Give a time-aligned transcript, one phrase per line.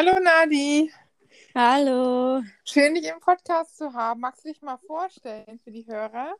[0.00, 0.92] Hallo Nadi.
[1.56, 2.40] Hallo.
[2.62, 4.20] Schön, dich im Podcast zu haben.
[4.20, 6.36] Magst du dich mal vorstellen für die Hörer?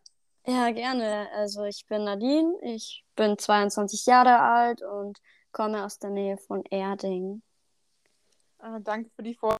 [0.46, 1.28] Ja, gerne.
[1.34, 5.18] Also ich bin Nadine, ich bin 22 Jahre alt und
[5.50, 7.42] komme aus der Nähe von Erding.
[8.60, 9.58] Ah, danke für die Vorstellung.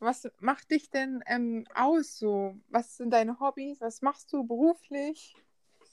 [0.00, 2.56] Was macht dich denn ähm, aus so?
[2.70, 3.80] Was sind deine Hobbys?
[3.80, 5.36] Was machst du beruflich?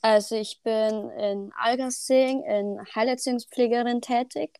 [0.02, 4.58] Also ich bin in Algersing in Heilerziehungspflegerin tätig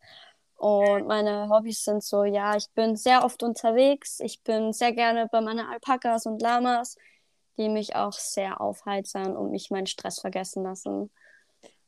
[0.56, 5.28] und meine Hobbys sind so, ja, ich bin sehr oft unterwegs, ich bin sehr gerne
[5.30, 6.96] bei meinen Alpakas und Lamas,
[7.56, 11.10] die mich auch sehr aufheitern und mich meinen Stress vergessen lassen.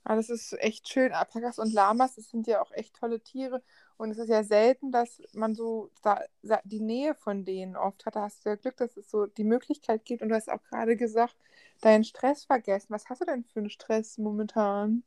[0.09, 1.13] Ah, das ist echt schön.
[1.13, 3.61] Alpakas und Lamas, das sind ja auch echt tolle Tiere.
[3.97, 6.21] Und es ist ja selten, dass man so da,
[6.63, 8.15] die Nähe von denen oft hat.
[8.15, 10.23] Da hast du ja Glück, dass es so die Möglichkeit gibt.
[10.23, 11.35] Und du hast auch gerade gesagt,
[11.81, 12.87] deinen Stress vergessen.
[12.91, 15.03] Was hast du denn für einen Stress momentan?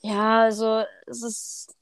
[0.00, 1.76] Ja, also es ist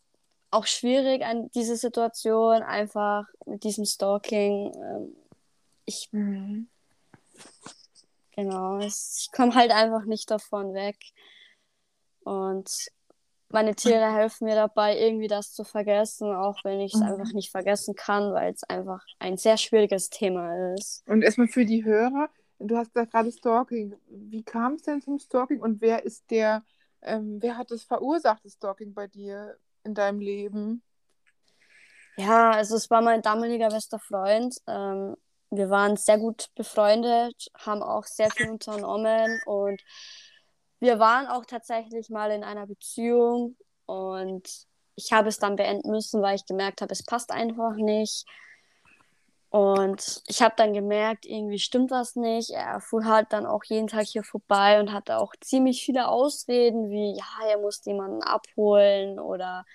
[0.53, 4.73] auch schwierig an diese Situation, einfach mit diesem Stalking.
[4.75, 5.17] Ähm,
[5.85, 6.09] ich.
[6.13, 6.69] Mhm.
[8.35, 10.97] Genau, ich komme halt einfach nicht davon weg.
[12.25, 12.87] Und
[13.49, 17.07] meine Tiere helfen mir dabei, irgendwie das zu vergessen, auch wenn ich es mhm.
[17.07, 21.03] einfach nicht vergessen kann, weil es einfach ein sehr schwieriges Thema ist.
[21.07, 23.95] Und erstmal für die Hörer, du hast gesagt gerade Stalking.
[24.09, 26.65] Wie kam es denn zum Stalking und wer ist der,
[27.03, 30.83] ähm, wer hat das verursacht, das Stalking bei dir in deinem Leben?
[32.17, 34.57] Ja, also es war mein damaliger bester Freund.
[34.67, 35.17] Ähm,
[35.51, 39.83] wir waren sehr gut befreundet, haben auch sehr viel unternommen und
[40.81, 44.49] wir waren auch tatsächlich mal in einer Beziehung und
[44.95, 48.27] ich habe es dann beenden müssen, weil ich gemerkt habe, es passt einfach nicht.
[49.53, 52.53] Und ich habe dann gemerkt, irgendwie stimmt was nicht.
[52.53, 56.89] Er fuhr halt dann auch jeden Tag hier vorbei und hatte auch ziemlich viele Ausreden,
[56.89, 59.67] wie ja, er muss jemanden abholen oder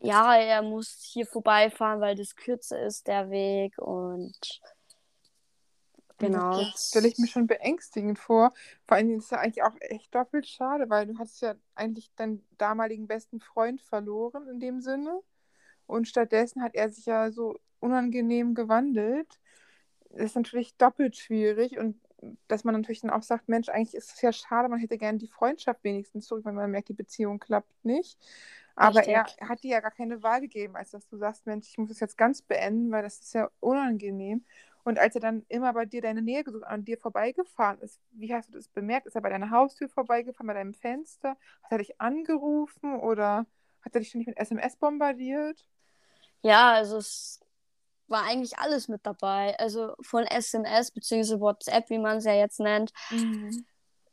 [0.00, 3.76] ja, er muss hier vorbeifahren, weil das kürzer ist, der Weg.
[3.76, 4.62] Und
[6.16, 6.58] Genau.
[6.58, 8.54] Das stelle ich mir schon beängstigend vor.
[8.86, 12.14] Vor allem ist es ja eigentlich auch echt doppelt schade, weil du hast ja eigentlich
[12.14, 15.20] deinen damaligen besten Freund verloren in dem Sinne.
[15.86, 19.40] Und stattdessen hat er sich ja so unangenehm gewandelt.
[20.10, 22.00] Ist natürlich doppelt schwierig und
[22.48, 25.18] dass man natürlich dann auch sagt, Mensch, eigentlich ist es ja schade, man hätte gerne
[25.18, 28.18] die Freundschaft wenigstens zurück, wenn man merkt, die Beziehung klappt nicht.
[28.76, 29.08] Aber Richtig.
[29.08, 31.90] er hat dir ja gar keine Wahl gegeben, als dass du sagst, Mensch, ich muss
[31.90, 34.44] es jetzt ganz beenden, weil das ist ja unangenehm.
[34.84, 38.34] Und als er dann immer bei dir deine Nähe gesucht an dir vorbeigefahren ist, wie
[38.34, 39.06] hast du das bemerkt?
[39.06, 41.30] Ist er bei deiner Haustür vorbeigefahren, bei deinem Fenster?
[41.62, 43.46] Hat er dich angerufen oder
[43.82, 45.66] hat er dich ständig mit SMS bombardiert?
[46.42, 47.40] Ja, also es
[48.08, 49.58] war eigentlich alles mit dabei.
[49.58, 51.40] Also von SMS bzw.
[51.40, 53.64] WhatsApp, wie man es ja jetzt nennt, mhm.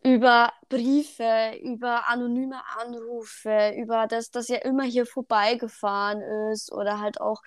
[0.03, 6.21] über Briefe, über anonyme Anrufe, über das, dass er immer hier vorbeigefahren
[6.51, 7.41] ist oder halt auch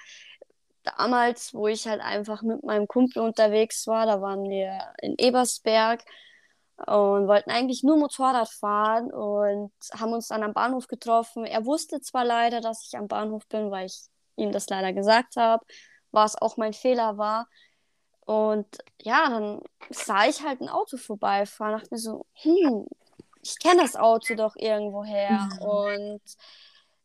[0.85, 6.05] damals, wo ich halt einfach mit meinem Kumpel unterwegs war, da waren wir in Ebersberg
[6.77, 11.47] und wollten eigentlich nur Motorrad fahren und haben uns dann am Bahnhof getroffen.
[11.47, 13.99] Er wusste zwar leider, dass ich am Bahnhof bin, weil ich
[14.37, 15.65] ihm das leider gesagt habe,
[16.15, 17.49] was auch mein Fehler war.
[18.21, 18.67] Und
[19.03, 19.61] ja, dann
[19.91, 22.87] sah ich halt ein Auto vorbeifahren, dachte mir so, hm,
[23.43, 25.49] ich kenne das Auto doch irgendwoher.
[25.53, 25.59] Mhm.
[25.59, 26.23] Und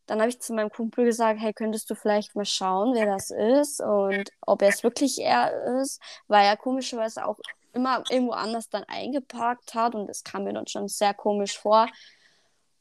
[0.05, 3.29] dann habe ich zu meinem Kumpel gesagt, hey, könntest du vielleicht mal schauen, wer das
[3.29, 7.37] ist und ob er es wirklich er ist, weil er komischerweise auch
[7.73, 11.87] immer irgendwo anders dann eingeparkt hat und das kam mir dann schon sehr komisch vor.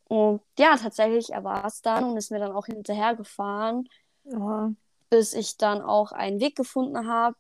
[0.09, 3.89] Und ja, tatsächlich, er war es dann und ist mir dann auch hinterhergefahren,
[4.25, 4.73] ja.
[5.11, 7.37] Bis ich dann auch einen Weg gefunden habe,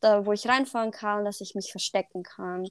[0.00, 2.68] da wo ich reinfahren kann, dass ich mich verstecken kann.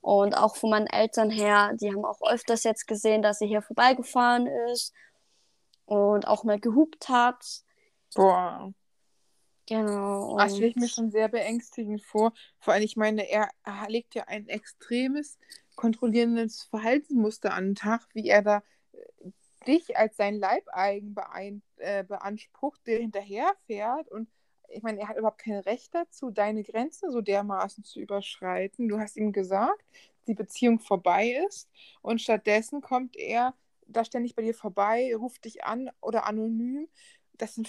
[0.00, 3.62] Und auch von meinen Eltern her, die haben auch öfters jetzt gesehen, dass er hier
[3.62, 4.94] vorbeigefahren ist
[5.84, 7.44] und auch mal gehupt hat.
[8.14, 8.72] Boah.
[9.66, 10.36] Genau.
[10.36, 12.32] Das stelle ich mir schon sehr beängstigend vor.
[12.58, 13.50] Vor allem, ich meine, er,
[13.88, 15.38] legt ja ein extremes,
[15.76, 18.62] kontrollierendes Verhaltensmuster an den Tag, wie er da
[18.92, 19.30] äh,
[19.66, 24.08] dich als sein Leibeigen beein, äh, beansprucht, der hinterherfährt.
[24.08, 24.28] Und
[24.68, 28.88] ich meine, er hat überhaupt kein Recht dazu, deine Grenzen so dermaßen zu überschreiten.
[28.88, 29.84] Du hast ihm gesagt,
[30.26, 31.68] die Beziehung vorbei ist.
[32.02, 33.54] Und stattdessen kommt er
[33.86, 36.88] da ständig bei dir vorbei, ruft dich an oder anonym.
[37.32, 37.68] Das sind,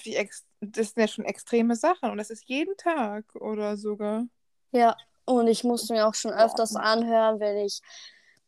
[0.59, 4.25] das sind ja schon extreme Sachen und das ist jeden Tag oder sogar.
[4.71, 4.95] Ja,
[5.25, 7.81] und ich musste mir auch schon öfters anhören, wenn ich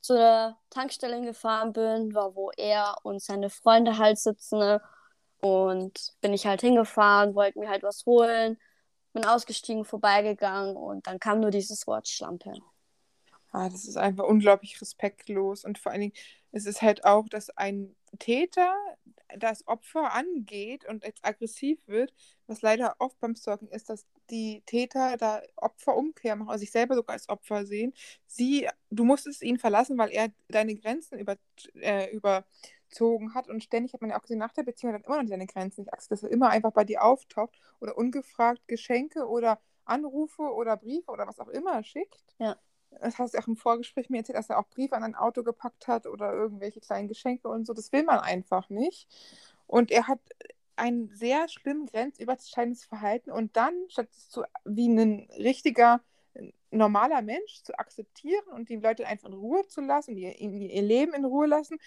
[0.03, 4.59] zu der Tankstelle gefahren bin, war wo er und seine Freunde halt sitzen.
[4.59, 4.81] Ne?
[5.39, 8.57] Und bin ich halt hingefahren, wollte mir halt was holen,
[9.13, 12.53] bin ausgestiegen, vorbeigegangen und dann kam nur dieses Wort Schlampe.
[13.51, 15.63] Ah, das ist einfach unglaublich respektlos.
[15.63, 16.13] Und vor allen Dingen
[16.51, 18.73] ist es halt auch, dass ein Täter
[19.37, 22.13] das Opfer angeht und jetzt aggressiv wird,
[22.47, 26.95] was leider oft beim Stalking ist, dass die Täter da Opferumkehr machen, also sich selber
[26.95, 27.93] sogar als Opfer sehen.
[28.27, 31.37] Sie, du musstest ihn verlassen, weil er deine Grenzen über,
[31.75, 35.07] äh, überzogen hat und ständig hat man ja auch gesehen, nach der Beziehung hat er
[35.07, 38.67] immer noch seine Grenzen nicht akzeptiert, dass er immer einfach bei dir auftaucht oder ungefragt
[38.67, 42.23] Geschenke oder Anrufe oder Briefe oder was auch immer schickt.
[42.39, 42.57] Ja.
[43.01, 45.43] Das hast du auch im Vorgespräch mir erzählt, dass er auch Briefe an ein Auto
[45.43, 47.73] gepackt hat oder irgendwelche kleinen Geschenke und so.
[47.73, 49.07] Das will man einfach nicht.
[49.67, 50.19] Und er hat
[50.75, 56.01] ein sehr schlimm grenzüberschreitendes Verhalten und dann, statt es zu, wie ein richtiger,
[56.71, 61.13] normaler Mensch zu akzeptieren und die Leute einfach in Ruhe zu lassen, ihr, ihr Leben
[61.13, 61.77] in Ruhe lassen,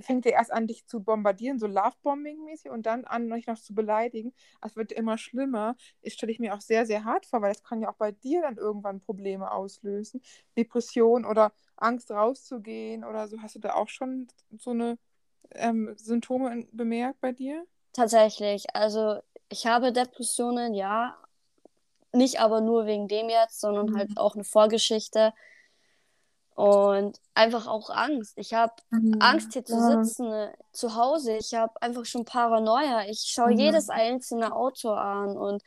[0.00, 3.74] fängt er erst an, dich zu bombardieren, so Lovebombing-mäßig, und dann an, dich noch zu
[3.74, 4.32] beleidigen.
[4.60, 5.76] Es wird immer schlimmer.
[6.02, 8.12] Das stelle ich mir auch sehr, sehr hart vor, weil das kann ja auch bei
[8.12, 10.22] dir dann irgendwann Probleme auslösen.
[10.56, 13.40] Depression oder Angst rauszugehen oder so.
[13.40, 14.28] Hast du da auch schon
[14.58, 14.98] so eine
[15.54, 17.64] ähm, Symptome bemerkt bei dir?
[17.92, 18.74] Tatsächlich.
[18.74, 21.16] Also ich habe Depressionen, ja.
[22.14, 23.96] Nicht aber nur wegen dem jetzt, sondern mhm.
[23.96, 25.32] halt auch eine Vorgeschichte.
[26.54, 28.34] Und einfach auch Angst.
[28.36, 29.16] Ich habe mhm.
[29.20, 30.04] Angst, hier zu ja.
[30.04, 31.36] sitzen, äh, zu Hause.
[31.38, 33.06] Ich habe einfach schon Paranoia.
[33.08, 33.58] Ich schaue mhm.
[33.58, 35.36] jedes einzelne Auto an.
[35.36, 35.62] Und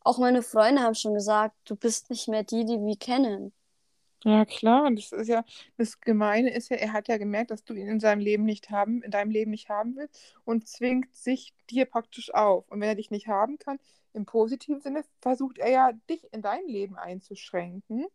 [0.00, 3.52] auch meine Freunde haben schon gesagt, du bist nicht mehr die, die wir kennen.
[4.24, 4.86] Ja, klar.
[4.86, 5.44] Und das ist ja,
[5.76, 8.70] das Gemeine ist ja, er hat ja gemerkt, dass du ihn in seinem Leben nicht
[8.70, 12.68] haben, in deinem Leben nicht haben willst und zwingt sich dir praktisch auf.
[12.68, 13.78] Und wenn er dich nicht haben kann,
[14.12, 18.06] im positiven Sinne, versucht er ja, dich in deinem Leben einzuschränken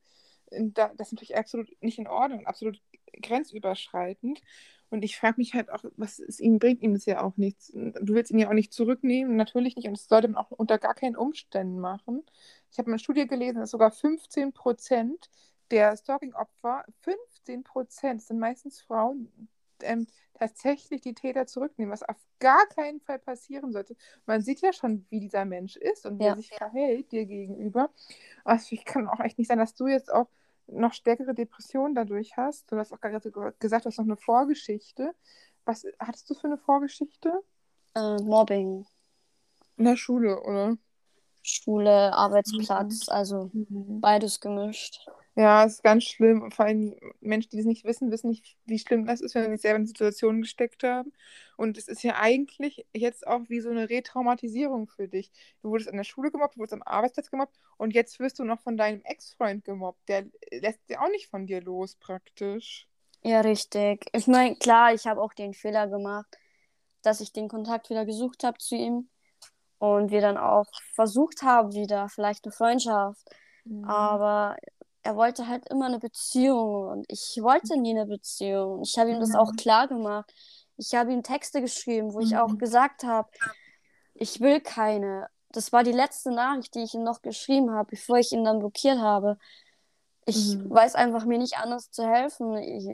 [0.74, 2.82] das ist natürlich absolut nicht in Ordnung, absolut
[3.22, 4.42] grenzüberschreitend.
[4.90, 7.72] Und ich frage mich halt auch, was es ihnen bringt, ihm das ja auch nichts.
[7.74, 9.88] Du willst ihn ja auch nicht zurücknehmen, natürlich nicht.
[9.88, 12.24] Und das sollte man auch unter gar keinen Umständen machen.
[12.72, 15.32] Ich habe eine Studie gelesen, dass sogar 15 Prozent
[15.72, 19.50] der Stalking-Opfer, 15 Prozent, sind meistens Frauen,
[19.82, 23.96] ähm, tatsächlich die Täter zurücknehmen, was auf gar keinen Fall passieren sollte.
[24.26, 26.32] Man sieht ja schon, wie dieser Mensch ist und wie ja.
[26.32, 27.90] er sich verhält dir gegenüber.
[28.44, 30.28] Also ich kann auch echt nicht sein, dass du jetzt auch
[30.68, 32.72] noch stärkere Depressionen dadurch hast.
[32.72, 35.14] Du hast auch gerade gesagt, du hast noch eine Vorgeschichte.
[35.66, 37.32] Was hattest du für eine Vorgeschichte?
[37.96, 38.86] Äh, Mobbing.
[39.78, 40.78] In der Schule, oder?
[41.42, 43.14] Schule, Arbeitsplatz, mhm.
[43.14, 44.00] also mhm.
[44.00, 45.06] beides gemischt.
[45.36, 46.52] Ja, es ist ganz schlimm.
[46.52, 49.52] Vor allem Menschen, die das nicht wissen, wissen nicht, wie schlimm das ist, wenn sie
[49.52, 51.12] sich selber in Situationen gesteckt haben.
[51.58, 55.32] Und es ist ja eigentlich jetzt auch wie so eine Retraumatisierung für dich.
[55.62, 58.44] Du wurdest an der Schule gemobbt, du wurdest am Arbeitsplatz gemobbt und jetzt wirst du
[58.44, 60.08] noch von deinem Ex-Freund gemobbt.
[60.08, 62.88] Der lässt ja auch nicht von dir los, praktisch.
[63.24, 64.06] Ja, richtig.
[64.14, 66.38] Ich meine, klar, ich habe auch den Fehler gemacht,
[67.02, 69.10] dass ich den Kontakt wieder gesucht habe zu ihm
[69.80, 73.28] und wir dann auch versucht haben, wieder vielleicht eine Freundschaft.
[73.66, 73.86] Mhm.
[73.86, 74.58] Aber
[75.04, 78.82] er wollte halt immer eine Beziehung und ich wollte nie eine Beziehung.
[78.84, 80.34] Ich habe ihm das auch klar gemacht.
[80.78, 82.58] Ich habe ihm Texte geschrieben, wo ich auch mhm.
[82.58, 83.30] gesagt habe,
[84.14, 85.28] ich will keine.
[85.50, 88.60] Das war die letzte Nachricht, die ich ihm noch geschrieben habe, bevor ich ihn dann
[88.60, 89.38] blockiert habe.
[90.26, 90.70] Ich mhm.
[90.70, 92.56] weiß einfach mir nicht anders zu helfen.
[92.58, 92.88] Ich...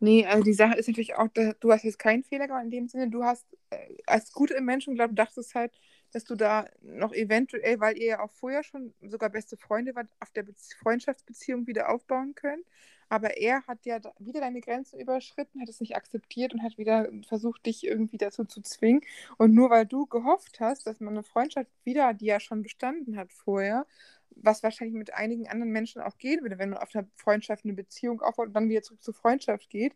[0.00, 2.88] Nee, also die Sache ist natürlich auch, du hast jetzt keinen Fehler gemacht in dem
[2.88, 3.10] Sinne.
[3.10, 5.72] Du hast äh, als gute Menschen, glaube ich, dachtest halt,
[6.12, 10.08] dass du da noch eventuell, weil ihr ja auch vorher schon sogar beste Freunde wart,
[10.20, 12.64] auf der Be Freundschaftsbeziehung wieder aufbauen könnt.
[13.08, 17.10] Aber er hat ja wieder deine Grenzen überschritten, hat es nicht akzeptiert und hat wieder
[17.28, 19.02] versucht, dich irgendwie dazu zu zwingen.
[19.36, 23.18] Und nur weil du gehofft hast, dass man eine Freundschaft wieder, die ja schon bestanden
[23.18, 23.86] hat vorher,
[24.36, 27.74] was wahrscheinlich mit einigen anderen Menschen auch gehen würde, wenn man auf einer Freundschaft eine
[27.74, 29.94] Beziehung aufbaut und dann wieder zurück zur Freundschaft geht,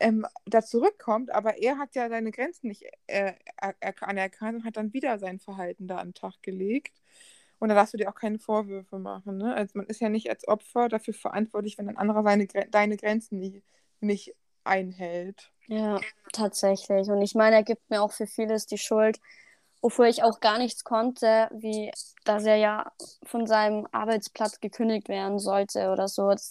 [0.00, 3.32] ähm, da zurückkommt, aber er hat ja seine Grenzen nicht äh,
[4.00, 7.00] anerkannt und hat dann wieder sein Verhalten da an den Tag gelegt.
[7.58, 9.38] Und da darfst du dir auch keine Vorwürfe machen.
[9.38, 9.52] Ne?
[9.52, 13.40] Also man ist ja nicht als Opfer dafür verantwortlich, wenn ein anderer seine, deine Grenzen
[13.40, 13.62] nicht,
[14.00, 15.50] nicht einhält.
[15.66, 16.00] Ja,
[16.32, 17.08] tatsächlich.
[17.08, 19.20] Und ich meine, er gibt mir auch für vieles die Schuld,
[19.80, 21.90] wofür ich auch gar nichts konnte, wie
[22.24, 22.92] dass er ja
[23.24, 26.28] von seinem Arbeitsplatz gekündigt werden sollte oder so.
[26.30, 26.50] Das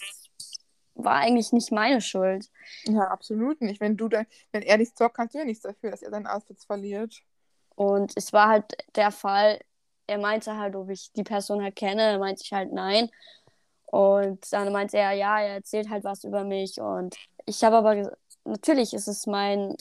[0.96, 2.50] war eigentlich nicht meine Schuld.
[2.86, 3.80] Ja, absolut nicht.
[3.80, 6.26] Wenn du dann, wenn er dich zockt, kannst du ja nichts dafür, dass er seinen
[6.26, 7.22] Arbeitsplatz verliert.
[7.76, 8.66] Und es war halt
[8.96, 9.60] der Fall,
[10.08, 13.10] er meinte halt, ob ich die Person halt kenne, meinte ich halt nein.
[13.86, 16.82] Und dann meinte er, ja, er erzählt halt was über mich.
[16.82, 17.16] Und
[17.46, 19.76] ich habe aber, natürlich ist es mein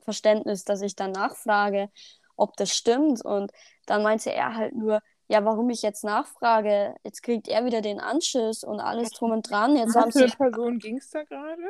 [0.00, 1.90] Verständnis, dass ich dann nachfrage,
[2.38, 3.24] ob das stimmt.
[3.24, 3.52] Und
[3.86, 8.00] dann meinte er halt nur, ja, warum ich jetzt nachfrage, jetzt kriegt er wieder den
[8.00, 9.76] Anschiss und alles drum und dran.
[9.76, 11.62] Jetzt Was für eine Person ging es da gerade?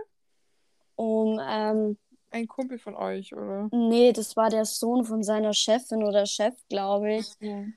[0.95, 1.99] Um, ähm,
[2.31, 3.69] Ein Kumpel von euch, oder?
[3.73, 7.29] Nee, das war der Sohn von seiner Chefin oder Chef, glaube ich.
[7.41, 7.75] Mhm.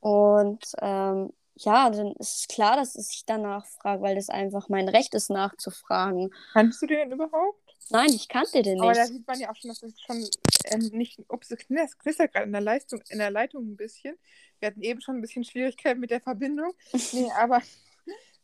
[0.00, 4.88] Und ähm, ja, dann ist es klar, dass ich danach frage, weil das einfach mein
[4.88, 6.30] Recht ist, nachzufragen.
[6.52, 7.65] Kannst du den überhaupt?
[7.90, 8.82] Nein, ich kannte den nicht.
[8.82, 10.28] Aber da sieht man ja auch schon, dass das schon
[10.64, 11.20] ähm, nicht.
[11.28, 14.16] Ups, es knistert gerade in der Leistung, in der Leitung ein bisschen.
[14.58, 16.72] Wir hatten eben schon ein bisschen Schwierigkeiten mit der Verbindung.
[17.12, 17.62] Nee, aber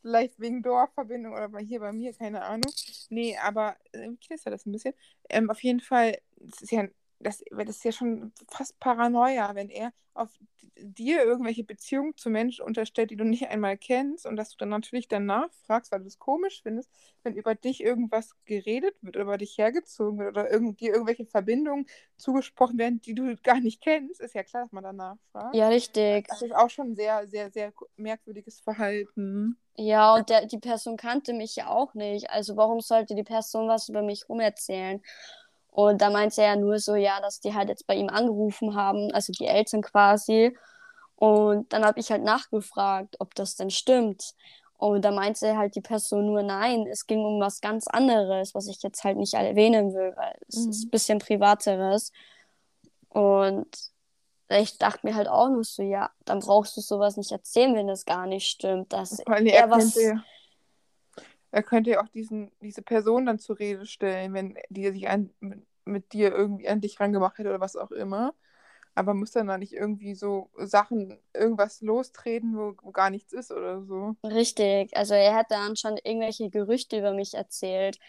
[0.01, 2.71] vielleicht wegen Dorfverbindung oder hier bei mir, keine Ahnung.
[3.09, 4.93] Nee, aber äh, knistert das ein bisschen.
[5.29, 6.87] Ähm, auf jeden Fall, es ist ja
[7.23, 10.29] das, das ist ja schon fast Paranoia, wenn er auf
[10.77, 14.69] dir irgendwelche Beziehungen zu Menschen unterstellt, die du nicht einmal kennst und dass du dann
[14.69, 16.89] natürlich danach fragst, weil du es komisch findest,
[17.23, 21.25] wenn über dich irgendwas geredet wird, oder über dich hergezogen wird oder irgend, dir irgendwelche
[21.25, 21.87] Verbindungen
[22.17, 25.55] zugesprochen werden, die du gar nicht kennst, ist ja klar, dass man danach fragt.
[25.55, 26.27] Ja, richtig.
[26.27, 29.57] Das ist auch schon sehr, sehr, sehr merkwürdiges Verhalten.
[29.75, 32.29] Ja, und der, die Person kannte mich ja auch nicht.
[32.29, 35.01] Also warum sollte die Person was über mich rumerzählen?
[35.73, 38.75] Und da meinte er ja nur so, ja, dass die halt jetzt bei ihm angerufen
[38.75, 40.55] haben, also die Eltern quasi.
[41.15, 44.35] Und dann habe ich halt nachgefragt, ob das denn stimmt.
[44.77, 48.67] Und da meinte halt die Person nur, nein, es ging um was ganz anderes, was
[48.67, 50.69] ich jetzt halt nicht erwähnen will, weil es mhm.
[50.69, 52.11] ist ein bisschen privateres.
[53.09, 53.67] Und
[54.49, 57.87] ich dachte mir halt auch nur so, ja, dann brauchst du sowas nicht erzählen, wenn
[57.87, 58.93] das gar nicht stimmt.
[58.93, 59.97] Dass er, er was,
[61.53, 65.29] er könnte ja auch diesen, diese Person dann zur Rede stellen, wenn die sich an,
[65.39, 68.33] mit, mit dir irgendwie an dich rangemacht hätte oder was auch immer.
[68.95, 73.51] Aber muss dann da nicht irgendwie so Sachen, irgendwas lostreten, wo, wo gar nichts ist
[73.51, 74.15] oder so?
[74.23, 74.97] Richtig.
[74.97, 77.99] Also er hat dann schon irgendwelche Gerüchte über mich erzählt.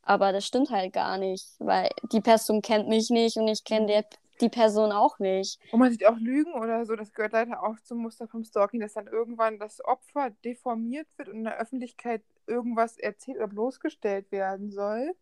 [0.00, 3.86] Aber das stimmt halt gar nicht, weil die Person kennt mich nicht und ich kenne
[3.86, 5.58] die, die Person auch nicht.
[5.70, 8.80] Und man sieht auch Lügen oder so, das gehört leider auch zum Muster vom Stalking,
[8.80, 14.30] dass dann irgendwann das Opfer deformiert wird und in der Öffentlichkeit irgendwas erzählt oder bloßgestellt
[14.32, 15.14] werden soll.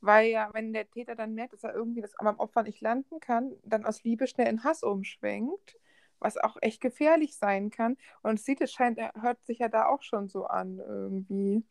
[0.00, 3.20] Weil ja, wenn der Täter dann merkt, dass er irgendwie das beim Opfer nicht landen
[3.20, 5.78] kann, dann aus Liebe schnell in Hass umschwenkt,
[6.18, 7.96] was auch echt gefährlich sein kann.
[8.22, 11.62] Und sieht, es scheint, er hört sich ja da auch schon so an irgendwie.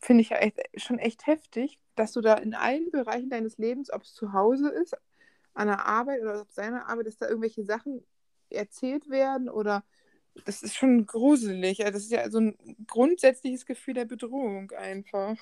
[0.00, 3.92] Finde ich ja echt, schon echt heftig, dass du da in allen Bereichen deines Lebens,
[3.92, 4.96] ob es zu Hause ist,
[5.54, 8.04] an der Arbeit oder auf seiner Arbeit, dass da irgendwelche Sachen
[8.50, 9.84] erzählt werden oder
[10.44, 11.78] das ist schon gruselig.
[11.78, 15.36] Das ist ja so ein grundsätzliches Gefühl der Bedrohung einfach.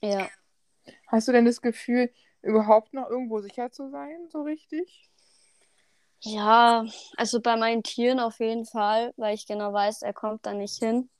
[0.00, 0.28] Ja.
[1.08, 5.10] Hast du denn das Gefühl, überhaupt noch irgendwo sicher zu sein, so richtig?
[6.20, 6.84] Ja,
[7.16, 10.78] also bei meinen Tieren auf jeden Fall, weil ich genau weiß, er kommt da nicht
[10.78, 11.10] hin.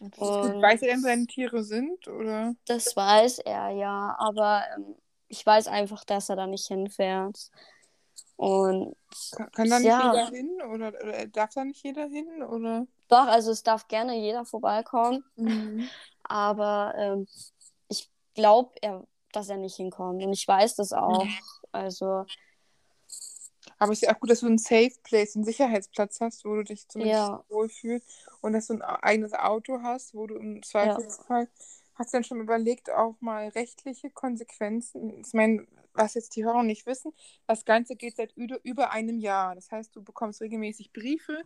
[0.00, 2.08] Und weiß er denn, wo seine Tiere sind?
[2.08, 2.54] Oder?
[2.66, 4.16] Das weiß er, ja.
[4.18, 4.96] Aber ähm,
[5.28, 7.50] ich weiß einfach, dass er da nicht hinfährt.
[8.36, 8.96] Und
[9.52, 10.12] kann, da nicht ja.
[10.12, 12.86] jeder hin oder, oder, darf da nicht jeder hin oder?
[13.08, 15.88] Doch, also es darf gerne jeder vorbeikommen, mhm.
[16.24, 17.26] aber ähm,
[17.88, 18.72] ich glaube,
[19.32, 21.24] dass er nicht hinkommt und ich weiß das auch.
[21.24, 21.34] Mhm.
[21.72, 22.24] Also.
[23.78, 26.54] Aber es ist ja auch gut, dass du einen Safe Place, einen Sicherheitsplatz hast, wo
[26.54, 27.44] du dich zumindest ja.
[27.48, 31.66] wohlfühlst und dass du ein eigenes Auto hast, wo du im Zweifelsfall ja.
[31.94, 35.20] Hast du denn schon überlegt, auch mal rechtliche Konsequenzen?
[35.20, 37.12] Ich meine, was jetzt die Hörer nicht wissen,
[37.46, 39.54] das Ganze geht seit über einem Jahr.
[39.54, 41.42] Das heißt, du bekommst regelmäßig Briefe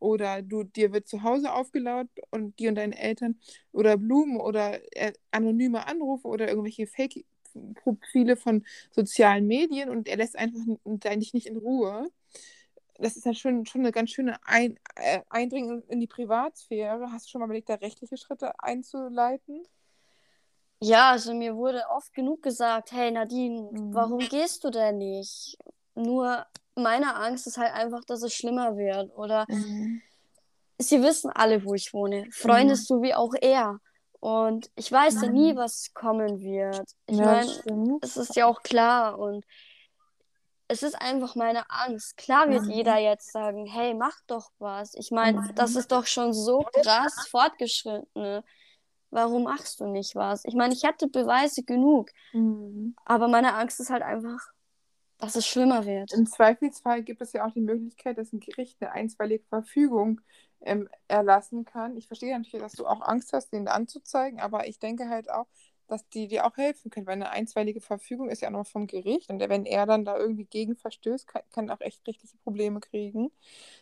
[0.00, 3.38] oder du, dir wird zu Hause aufgelaut und dir und deinen Eltern
[3.72, 10.36] oder Blumen oder äh, anonyme Anrufe oder irgendwelche Fake-Profile von sozialen Medien und er lässt
[10.36, 10.60] einfach
[11.04, 12.10] eigentlich nicht in Ruhe.
[12.98, 17.12] Das ist ja schon, schon eine ganz schöne Ein äh, Eindringung in die Privatsphäre.
[17.12, 19.62] Hast du schon mal überlegt, da rechtliche Schritte einzuleiten?
[20.82, 23.94] Ja, also mir wurde oft genug gesagt, hey Nadine, mhm.
[23.94, 25.58] warum gehst du denn nicht?
[25.94, 29.14] Nur meine Angst ist halt einfach, dass es schlimmer wird.
[29.16, 30.00] Oder mhm.
[30.78, 32.26] sie wissen alle, wo ich wohne.
[32.32, 32.78] Freunde mhm.
[32.78, 33.78] so wie auch er.
[34.20, 36.90] Und ich weiß ja nie, was kommen wird.
[37.06, 39.18] Ich ja, meine, es ist ja auch klar.
[39.18, 39.44] Und
[40.68, 42.16] es ist einfach meine Angst.
[42.16, 42.70] Klar wird mhm.
[42.70, 44.94] jeder jetzt sagen, hey, mach doch was.
[44.94, 45.54] Ich meine, mhm.
[45.54, 48.42] das ist doch schon so krass fortgeschritten
[49.10, 50.44] warum machst du nicht was?
[50.44, 52.94] Ich meine, ich hatte Beweise genug, mhm.
[53.04, 54.40] aber meine Angst ist halt einfach,
[55.18, 56.12] dass es schlimmer wird.
[56.12, 60.20] Im Zweifelsfall gibt es ja auch die Möglichkeit, dass ein Gericht eine einstweilige Verfügung
[60.62, 61.96] ähm, erlassen kann.
[61.96, 65.46] Ich verstehe natürlich, dass du auch Angst hast, den anzuzeigen, aber ich denke halt auch,
[65.90, 69.30] dass die dir auch helfen können, weil eine einstweilige Verfügung ist ja noch vom Gericht
[69.30, 73.30] und wenn er dann da irgendwie gegen verstößt, kann, kann auch echt rechtliche Probleme kriegen.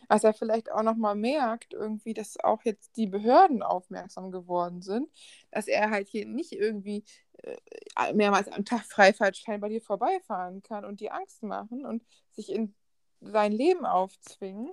[0.07, 5.09] Als er vielleicht auch nochmal merkt, irgendwie, dass auch jetzt die Behörden aufmerksam geworden sind,
[5.51, 7.03] dass er halt hier nicht irgendwie
[7.43, 12.51] äh, mehrmals am Tag Freifahrtschein bei dir vorbeifahren kann und dir Angst machen und sich
[12.51, 12.73] in
[13.21, 14.71] sein Leben aufzwingen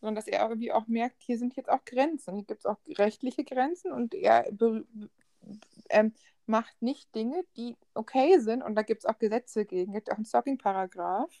[0.00, 2.34] sondern dass er irgendwie auch merkt, hier sind jetzt auch Grenzen.
[2.34, 4.50] Hier gibt es auch rechtliche Grenzen und er
[5.88, 6.12] ähm,
[6.46, 8.62] macht nicht Dinge, die okay sind.
[8.62, 9.92] Und da gibt es auch Gesetze gegen.
[9.92, 11.32] Gibt auch einen Stalking-Paragraph.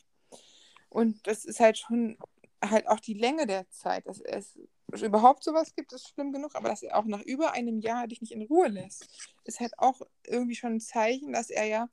[0.90, 2.18] Und das ist halt schon
[2.62, 4.06] halt auch die Länge der Zeit.
[4.06, 4.58] Das ist
[4.92, 8.06] es überhaupt sowas gibt, ist schlimm genug, aber dass er auch nach über einem Jahr
[8.06, 9.06] dich nicht in Ruhe lässt,
[9.44, 11.88] ist halt auch irgendwie schon ein Zeichen, dass er ja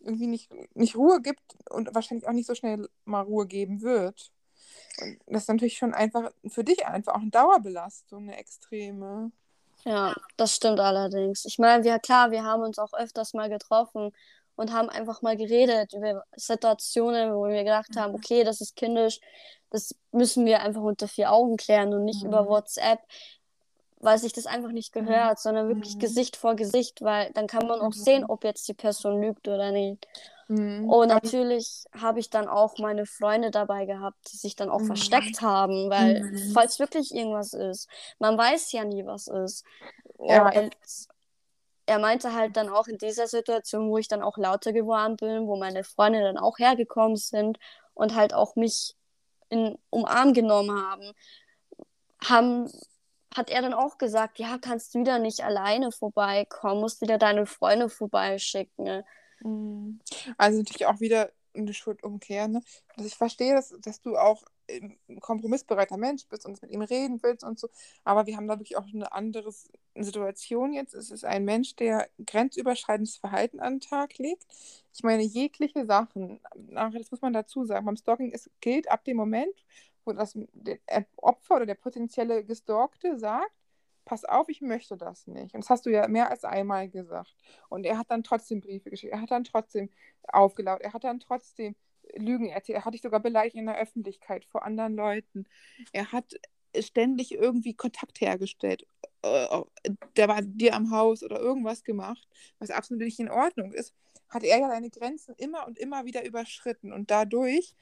[0.00, 4.32] irgendwie nicht, nicht Ruhe gibt und wahrscheinlich auch nicht so schnell mal Ruhe geben wird.
[5.02, 9.32] Und das ist natürlich schon einfach für dich einfach auch eine Dauerbelastung, eine extreme.
[9.84, 11.44] Ja, das stimmt allerdings.
[11.44, 14.12] Ich meine, wir, klar, wir haben uns auch öfters mal getroffen
[14.56, 18.18] und haben einfach mal geredet über Situationen, wo wir gedacht haben, mhm.
[18.18, 19.20] okay, das ist kindisch,
[19.70, 22.28] das müssen wir einfach unter vier Augen klären und nicht mhm.
[22.28, 23.00] über WhatsApp,
[24.00, 25.06] weil sich das einfach nicht mhm.
[25.06, 25.42] gehört, mhm.
[25.42, 26.00] sondern wirklich mhm.
[26.00, 29.72] Gesicht vor Gesicht, weil dann kann man auch sehen, ob jetzt die Person lügt oder
[29.72, 30.06] nicht.
[30.50, 30.90] Mhm.
[30.90, 34.86] Und natürlich habe ich dann auch meine Freunde dabei gehabt, die sich dann auch mhm.
[34.86, 36.50] versteckt haben, weil mhm.
[36.52, 37.88] falls wirklich irgendwas ist,
[38.18, 39.64] man weiß ja nie, was ist.
[40.18, 40.74] Ja, und
[41.86, 45.46] er meinte halt dann auch in dieser Situation, wo ich dann auch lauter geworden bin,
[45.46, 47.56] wo meine Freunde dann auch hergekommen sind
[47.94, 48.96] und halt auch mich
[49.50, 51.12] in Umarm genommen haben,
[52.24, 52.68] haben
[53.36, 57.46] hat er dann auch gesagt, ja, kannst du wieder nicht alleine vorbeikommen, musst wieder deine
[57.46, 59.04] Freunde vorbeischicken.
[59.42, 60.00] Mhm.
[60.36, 62.48] Also natürlich auch wieder eine Schuldumkehr.
[62.48, 62.62] Ne?
[62.96, 67.20] Also ich verstehe, dass, dass du auch ein kompromissbereiter Mensch bist und mit ihm reden
[67.22, 67.68] willst und so.
[68.04, 69.52] Aber wir haben da wirklich auch eine andere
[69.96, 70.94] Situation jetzt.
[70.94, 74.46] Es ist ein Mensch, der grenzüberschreitendes Verhalten an den Tag legt.
[74.94, 79.16] Ich meine, jegliche Sachen, das muss man dazu sagen, beim Stalking ist, gilt ab dem
[79.16, 79.64] Moment,
[80.04, 80.38] wo das
[81.16, 83.50] Opfer oder der potenzielle Gestalkte sagt,
[84.10, 85.54] pass auf, ich möchte das nicht.
[85.54, 87.32] Und das hast du ja mehr als einmal gesagt.
[87.68, 89.88] Und er hat dann trotzdem Briefe geschickt, er hat dann trotzdem
[90.24, 91.76] aufgelaut, er hat dann trotzdem
[92.16, 95.44] Lügen erzählt, er hat dich sogar beleidigt in der Öffentlichkeit vor anderen Leuten.
[95.92, 96.34] Er hat
[96.76, 98.84] ständig irgendwie Kontakt hergestellt.
[99.22, 99.60] Äh,
[100.16, 102.26] der war dir am Haus oder irgendwas gemacht,
[102.58, 103.94] was absolut nicht in Ordnung ist,
[104.28, 106.92] hat er ja seine Grenzen immer und immer wieder überschritten.
[106.92, 107.76] Und dadurch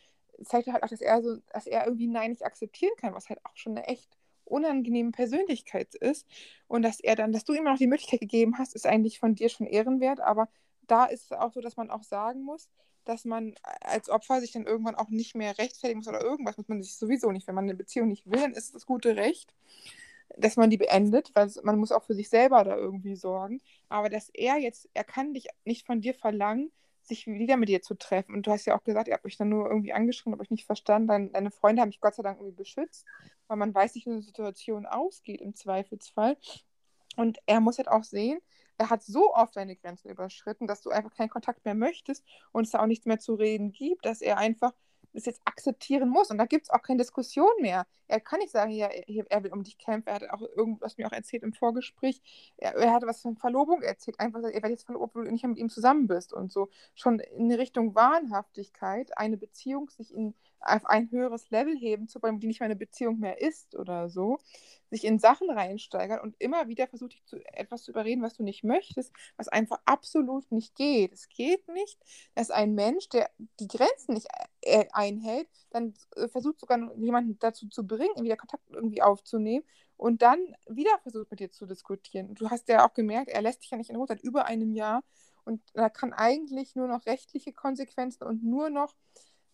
[0.45, 3.31] zeigt er halt auch, dass er so, dass er irgendwie Nein nicht akzeptieren kann, was
[3.31, 4.18] halt auch schon eine echt
[4.51, 6.27] unangenehme Persönlichkeit ist.
[6.67, 9.35] Und dass er dann, dass du ihm noch die Möglichkeit gegeben hast, ist eigentlich von
[9.35, 10.21] dir schon ehrenwert.
[10.21, 10.49] Aber
[10.87, 12.69] da ist es auch so, dass man auch sagen muss,
[13.05, 16.69] dass man als Opfer sich dann irgendwann auch nicht mehr rechtfertigen muss oder irgendwas muss
[16.69, 17.47] man sich sowieso nicht.
[17.47, 19.55] Wenn man eine Beziehung nicht will, dann ist es das gute Recht,
[20.37, 23.63] dass man die beendet, weil man muss auch für sich selber da irgendwie sorgen.
[23.89, 26.71] Aber dass er jetzt, er kann dich nicht von dir verlangen,
[27.09, 28.35] sich wieder mit dir zu treffen.
[28.35, 30.51] Und du hast ja auch gesagt, ihr habt euch dann nur irgendwie angeschrieben, habt euch
[30.51, 31.09] nicht verstanden.
[31.09, 33.07] Deine, deine Freunde haben mich Gott sei Dank irgendwie beschützt
[33.49, 36.37] weil man weiß nicht, wie eine Situation ausgeht im Zweifelsfall.
[37.17, 38.39] Und er muss halt auch sehen,
[38.77, 42.65] er hat so oft seine Grenzen überschritten, dass du einfach keinen Kontakt mehr möchtest und
[42.65, 44.73] es da auch nichts mehr zu reden gibt, dass er einfach
[45.13, 46.31] das jetzt akzeptieren muss.
[46.31, 47.87] Und da gibt es auch keine Diskussion mehr.
[48.09, 50.09] Er kann nicht sagen, ja, er will um dich kämpfen.
[50.09, 52.23] Er hat auch irgendwas mir auch erzählt im Vorgespräch.
[52.57, 54.19] Er, er hatte was von Verlobung erzählt.
[54.19, 56.69] Einfach, er wird jetzt verlobt, obwohl du nicht mit ihm zusammen bist und so.
[56.95, 62.41] Schon in Richtung Wahnhaftigkeit, eine Beziehung sich in, auf ein höheres Level heben zu wollen,
[62.41, 64.39] die nicht mehr eine Beziehung mehr ist oder so.
[64.91, 68.43] Sich in Sachen reinsteigern und immer wieder versucht, dich zu etwas zu überreden, was du
[68.43, 71.13] nicht möchtest, was einfach absolut nicht geht.
[71.13, 71.99] Es geht nicht,
[72.35, 74.29] dass ein Mensch, der die Grenzen nicht
[74.93, 79.65] einhält, dann äh, versucht sogar jemanden dazu zu bringen, wieder Kontakt irgendwie aufzunehmen
[79.97, 82.35] und dann wieder versucht mit dir zu diskutieren.
[82.35, 84.73] Du hast ja auch gemerkt, er lässt dich ja nicht in Ruhe seit über einem
[84.73, 85.03] Jahr
[85.45, 88.95] und da kann eigentlich nur noch rechtliche Konsequenzen und nur noch,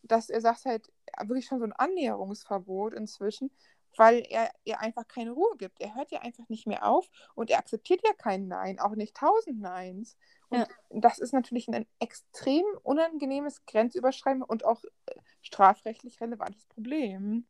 [0.02, 0.92] dass er sagt halt
[1.26, 3.50] wirklich schon so ein Annäherungsverbot inzwischen,
[3.96, 5.80] weil er ihr einfach keine Ruhe gibt.
[5.80, 9.16] Er hört ja einfach nicht mehr auf und er akzeptiert ja kein Nein, auch nicht
[9.16, 10.16] tausend Neins.
[10.48, 10.66] Und ja.
[10.90, 17.46] das ist natürlich ein extrem unangenehmes Grenzüberschreiten und auch äh, strafrechtlich relevantes Problem.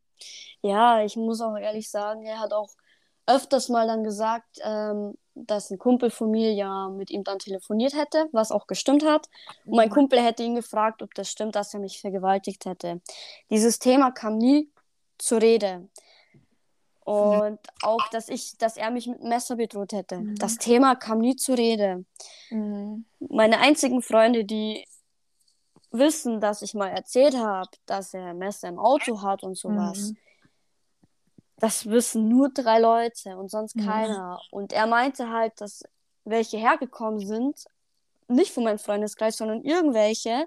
[0.62, 2.70] Ja, ich muss auch ehrlich sagen, er hat auch
[3.26, 7.94] öfters mal dann gesagt, ähm, dass ein Kumpel von mir ja mit ihm dann telefoniert
[7.94, 9.28] hätte, was auch gestimmt hat.
[9.64, 13.00] Und mein Kumpel hätte ihn gefragt, ob das stimmt, dass er mich vergewaltigt hätte.
[13.50, 14.70] Dieses Thema kam nie
[15.18, 15.88] zur Rede.
[17.04, 20.18] Und auch, dass ich, dass er mich mit Messer bedroht hätte.
[20.18, 20.36] Mhm.
[20.36, 22.04] Das Thema kam nie zur Rede.
[22.50, 23.04] Mhm.
[23.20, 24.86] Meine einzigen Freunde, die
[25.90, 29.98] wissen, dass ich mal erzählt habe, dass er Messer im Auto hat und sowas.
[29.98, 30.16] Mhm.
[31.58, 33.86] Das wissen nur drei Leute und sonst mhm.
[33.86, 34.40] keiner.
[34.50, 35.82] Und er meinte halt, dass
[36.24, 37.64] welche hergekommen sind,
[38.28, 40.46] nicht von meinem Freundeskreis, sondern irgendwelche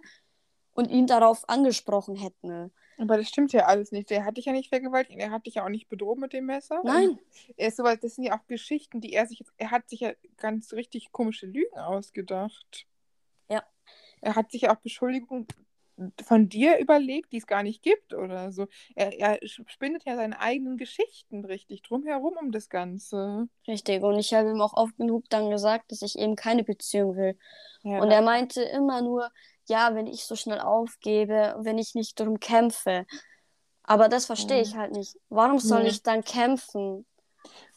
[0.74, 2.74] und ihn darauf angesprochen hätten.
[2.98, 4.10] Aber das stimmt ja alles nicht.
[4.10, 6.46] Der hat dich ja nicht vergewaltigt, er hat dich ja auch nicht bedroht mit dem
[6.46, 6.82] Messer.
[6.84, 7.20] Nein.
[7.56, 10.14] Er ist sowas, das sind ja auch Geschichten, die er sich, er hat sich ja
[10.38, 12.88] ganz richtig komische Lügen ausgedacht.
[13.50, 13.64] Ja.
[14.22, 15.48] Er hat sich ja auch Beschuldigungen
[16.24, 18.68] von dir überlegt, die es gar nicht gibt oder so.
[18.96, 23.48] Er, er spinnet ja seine eigenen Geschichten richtig drumherum um das Ganze.
[23.68, 27.16] Richtig, und ich habe ihm auch oft genug dann gesagt, dass ich eben keine Beziehung
[27.16, 27.38] will.
[27.84, 28.00] Ja.
[28.00, 29.32] Und er meinte immer nur,
[29.70, 33.06] ja, wenn ich so schnell aufgebe, wenn ich nicht darum kämpfe.
[33.84, 35.16] Aber das verstehe ich halt nicht.
[35.30, 37.06] Warum soll ich dann kämpfen?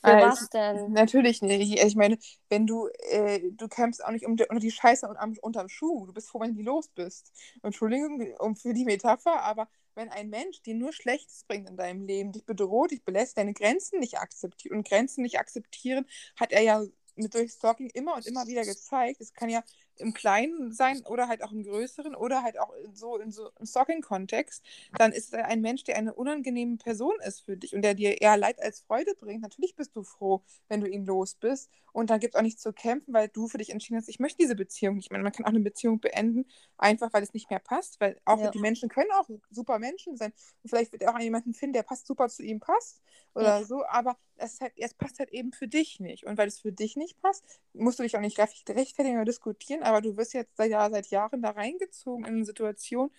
[0.03, 0.93] Für Äh, was denn?
[0.93, 1.83] Natürlich nicht.
[1.83, 5.17] Ich meine, wenn du, äh, du kämpfst auch nicht um die, unter die Scheiße und
[5.17, 6.07] am, unterm Schuh.
[6.07, 7.33] Du bist froh, wenn du los bist.
[7.63, 12.05] Entschuldigung um, für die Metapher, aber wenn ein Mensch dir nur Schlechtes bringt in deinem
[12.07, 16.63] Leben, dich bedroht, dich belässt, deine Grenzen nicht akzeptiert und Grenzen nicht akzeptieren, hat er
[16.63, 16.83] ja
[17.17, 19.21] mit durch Stalking immer und immer wieder gezeigt.
[19.21, 19.63] Es kann ja
[20.01, 23.51] im Kleinen sein oder halt auch im Größeren oder halt auch in so in so
[23.55, 24.65] einem Stalking-Kontext,
[24.99, 28.21] dann ist er ein Mensch, der eine unangenehme Person ist für dich und der dir
[28.21, 29.43] eher Leid als Freude bringt.
[29.43, 31.71] Natürlich bist du froh, wenn du ihn los bist.
[31.93, 34.21] Und dann gibt es auch nichts zu kämpfen, weil du für dich entschieden hast, ich
[34.21, 35.21] möchte diese Beziehung nicht mehr.
[35.21, 36.47] Man kann auch eine Beziehung beenden,
[36.79, 38.51] einfach weil es nicht mehr passt, weil auch Ja.
[38.53, 40.33] die Menschen können auch super Menschen sein.
[40.63, 43.03] Und vielleicht wird er auch jemanden finden, der passt super zu ihm passt
[43.35, 43.65] oder Ja.
[43.65, 46.27] so, aber es, halt, es passt halt eben für dich nicht.
[46.27, 49.25] Und weil es für dich nicht passt, musst du dich auch nicht recht- rechtfertigen oder
[49.25, 53.11] diskutieren, aber du wirst jetzt seit, ja, seit Jahren da reingezogen in eine Situation,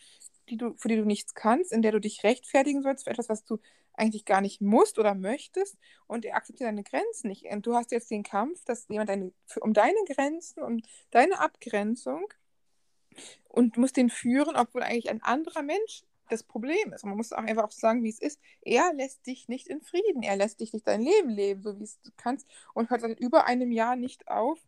[0.50, 3.30] die du, für die du nichts kannst, in der du dich rechtfertigen sollst für etwas,
[3.30, 3.60] was du
[3.94, 7.46] eigentlich gar nicht musst oder möchtest und er akzeptiert deine Grenzen nicht.
[7.46, 10.82] Und du hast jetzt den Kampf, dass jemand deine, um deine Grenzen, um
[11.12, 12.26] deine Abgrenzung
[13.50, 17.04] und musst den führen, obwohl eigentlich ein anderer Mensch das Problem ist.
[17.04, 18.40] Und man muss auch einfach auch sagen, wie es ist.
[18.62, 20.24] Er lässt dich nicht in Frieden.
[20.24, 23.20] Er lässt dich nicht dein Leben leben, so wie es du kannst und hört seit
[23.20, 24.60] über einem Jahr nicht auf,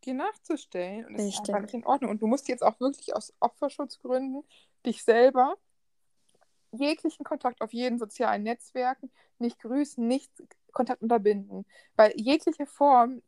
[0.00, 1.06] dir nachzustellen.
[1.06, 1.54] Und das ist Richtig.
[1.54, 2.10] einfach nicht in Ordnung.
[2.10, 4.44] Und du musst jetzt auch wirklich aus Opferschutzgründen
[4.84, 5.56] dich selber
[6.72, 10.30] jeglichen Kontakt auf jeden sozialen Netzwerken nicht grüßen, nicht
[10.72, 11.66] Kontakt unterbinden.
[11.96, 13.22] Weil jegliche Form,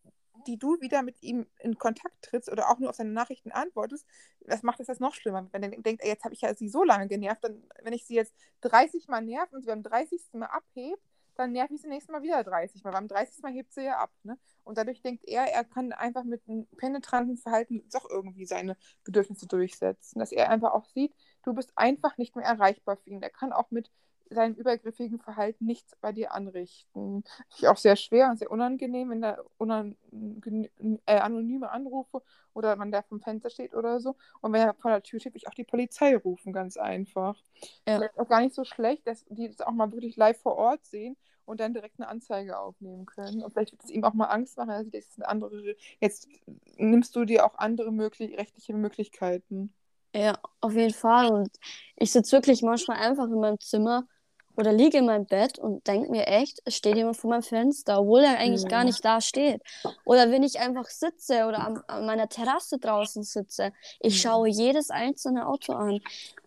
[0.47, 4.07] die du wieder mit ihm in Kontakt trittst oder auch nur auf seine Nachrichten antwortest,
[4.41, 5.49] das macht es jetzt noch schlimmer.
[5.53, 8.07] Wenn er denkt, ey, jetzt habe ich ja sie so lange genervt, dann, wenn ich
[8.07, 10.21] sie jetzt 30 Mal nerv und sie beim 30.
[10.35, 11.03] Mal abhebt,
[11.37, 12.92] dann nerv ich sie nächstes Mal wieder 30 Mal.
[12.92, 13.42] Beim 30.
[13.42, 14.12] Mal hebt sie ja ab.
[14.23, 14.38] Ne?
[14.64, 19.47] Und dadurch denkt er, er kann einfach mit einem penetranten Verhalten doch irgendwie seine Bedürfnisse
[19.47, 20.18] durchsetzen.
[20.18, 23.21] Dass er einfach auch sieht, du bist einfach nicht mehr erreichbar für ihn.
[23.21, 23.90] Der kann auch mit
[24.35, 27.25] seinem übergriffigen Verhalten nichts bei dir anrichten.
[27.51, 29.97] Finde auch sehr schwer und sehr unangenehm, wenn da unan
[31.07, 32.23] äh, anonyme Anrufe
[32.55, 34.16] oder man da vom Fenster steht oder so.
[34.40, 37.37] Und wenn er vor der Tür steht, will ich auch die Polizei rufen, ganz einfach.
[37.87, 37.97] Ja.
[37.97, 40.85] Vielleicht auch gar nicht so schlecht, dass die das auch mal wirklich live vor Ort
[40.85, 43.42] sehen und dann direkt eine Anzeige aufnehmen können.
[43.42, 46.29] Und vielleicht wird es ihm auch mal Angst machen, dass jetzt eine andere, jetzt
[46.77, 49.73] nimmst du dir auch andere möglich, rechtliche Möglichkeiten.
[50.14, 51.33] Ja, auf jeden Fall.
[51.33, 51.51] Und
[51.97, 54.07] ich sitze wirklich manchmal einfach in meinem Zimmer
[54.57, 58.01] oder liege in meinem Bett und denke mir echt, es steht jemand vor meinem Fenster,
[58.01, 58.69] obwohl er eigentlich Ja.
[58.69, 59.62] gar nicht da steht.
[60.05, 64.19] Oder wenn ich einfach sitze oder an, an meiner Terrasse draußen sitze, ich Mhm.
[64.19, 66.01] schaue jedes einzelne Auto an.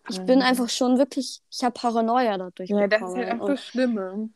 [0.08, 0.44] Ich bin Mhm.
[0.44, 3.16] einfach schon wirklich, ich habe Paranoia dadurch Ja, das ist bekommen.
[3.16, 4.30] halt einfach und das Schlimme.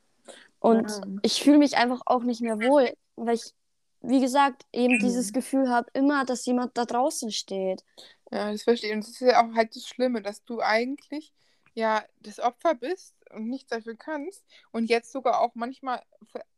[0.60, 1.00] und Ja.
[1.22, 3.54] ich fühle mich einfach auch nicht mehr wohl, weil ich,
[4.02, 5.32] wie gesagt, eben dieses Mhm.
[5.32, 7.84] Gefühl habe, immer, dass jemand da draußen steht.
[8.32, 8.96] Ja, das verstehe ich.
[8.96, 11.32] Und das ist ja auch halt das Schlimme, dass du eigentlich
[11.74, 16.02] ja das Opfer bist und nichts dafür kannst und jetzt sogar auch manchmal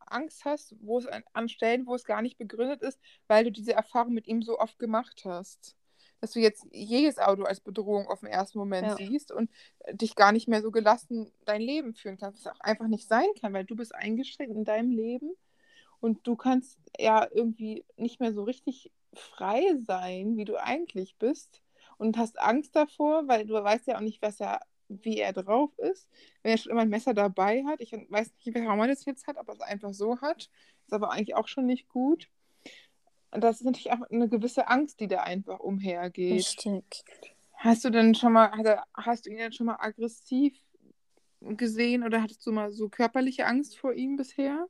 [0.07, 3.53] Angst hast, wo es an, an Stellen, wo es gar nicht begründet ist, weil du
[3.53, 5.77] diese Erfahrung mit ihm so oft gemacht hast.
[6.20, 8.96] Dass du jetzt jedes Auto als Bedrohung auf den ersten Moment Ja.
[8.96, 12.61] siehst und äh, dich gar nicht mehr so gelassen dein Leben führen kannst, was auch
[12.61, 15.33] einfach nicht sein kann, weil du bist eingeschränkt in deinem Leben
[16.01, 21.62] und du kannst ja irgendwie nicht mehr so richtig frei sein, wie du eigentlich bist
[21.98, 24.61] und hast Angst davor, weil du weißt ja auch nicht, was er,
[25.02, 26.09] wie er drauf ist.
[26.42, 29.26] Wenn er schon immer ein Messer dabei hat, ich weiß nicht, warum er das jetzt
[29.26, 30.50] hat, ob er es einfach so hat,
[30.87, 32.28] ist aber eigentlich auch schon nicht gut.
[33.31, 36.33] Und das ist natürlich auch eine gewisse Angst, die da einfach umhergeht.
[36.33, 37.02] Richtig.
[37.55, 38.50] Hast du denn schon mal,
[38.94, 40.55] hast du ihn denn schon mal aggressiv
[41.40, 44.68] gesehen oder hattest du mal so körperliche Angst vor ihm bisher?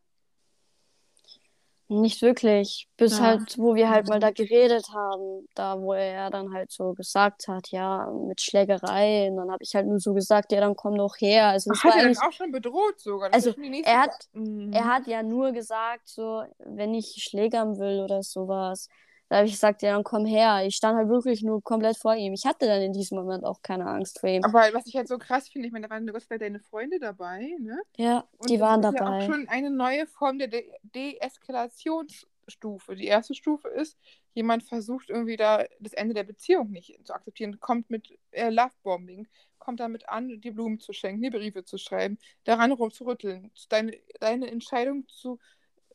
[2.00, 2.88] Nicht wirklich.
[2.96, 3.24] Bis Ja.
[3.24, 7.48] halt, wo wir halt mal da geredet haben, da wo er dann halt so gesagt
[7.48, 9.28] hat, ja, mit Schlägerei.
[9.31, 11.48] Und dann habe ich halt nur so gesagt, ja, dann komm doch her.
[11.48, 13.28] Also Ach, hat er dann auch schon bedroht sogar?
[13.28, 14.72] Das Also, er hat- Mhm.
[14.72, 18.88] er hat ja nur gesagt, so, wenn ich schlägern will oder sowas.
[19.33, 20.62] Da habe ich gesagt, ja, dann komm her.
[20.66, 22.35] Ich stand halt wirklich nur komplett vor ihm.
[22.35, 24.42] Ich hatte dann in diesem Moment auch keine Angst vor ihm.
[24.42, 26.61] Aber was ich halt so krass finde, ich meine, da waren Gott sei Dank deine
[26.61, 27.81] Freunde dabei, ne?
[27.97, 29.18] Ja, Und die das waren ist ja dabei.
[29.18, 32.97] auch schon eine neue Form der De Deeskalationsstufe.
[32.97, 33.97] Die erste Stufe ist,
[34.35, 39.29] jemand versucht irgendwie da das Ende der Beziehung nicht zu akzeptieren, kommt mit äh, Lovebombing,
[39.59, 44.51] kommt damit an, die Blumen zu schenken, die Briefe zu schreiben, daran rumzurütteln, deine, deine
[44.51, 45.38] Entscheidung zu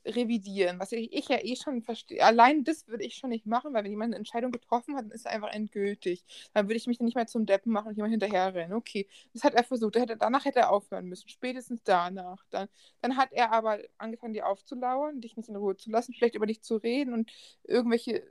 [0.08, 2.24] revidieren, was ich, ja eh schon verstehe.
[2.24, 5.12] Allein das würde ich schon nicht machen, weil wenn jemand eine Entscheidung getroffen hat, dann
[5.12, 6.24] ist es einfach endgültig.
[6.54, 8.74] Dann würde ich mich nicht mehr zum Deppen machen und jemand hinterherrennen.
[8.74, 9.96] Okay, das hat er versucht.
[9.96, 12.44] Er hätte, danach hätte er aufhören müssen, spätestens danach.
[12.50, 12.68] Dann,
[13.02, 16.46] dann hat er aber angefangen, dir aufzulauern, dich nicht in Ruhe zu lassen, vielleicht über
[16.46, 17.32] dich zu reden und
[17.64, 18.24] irgendwelche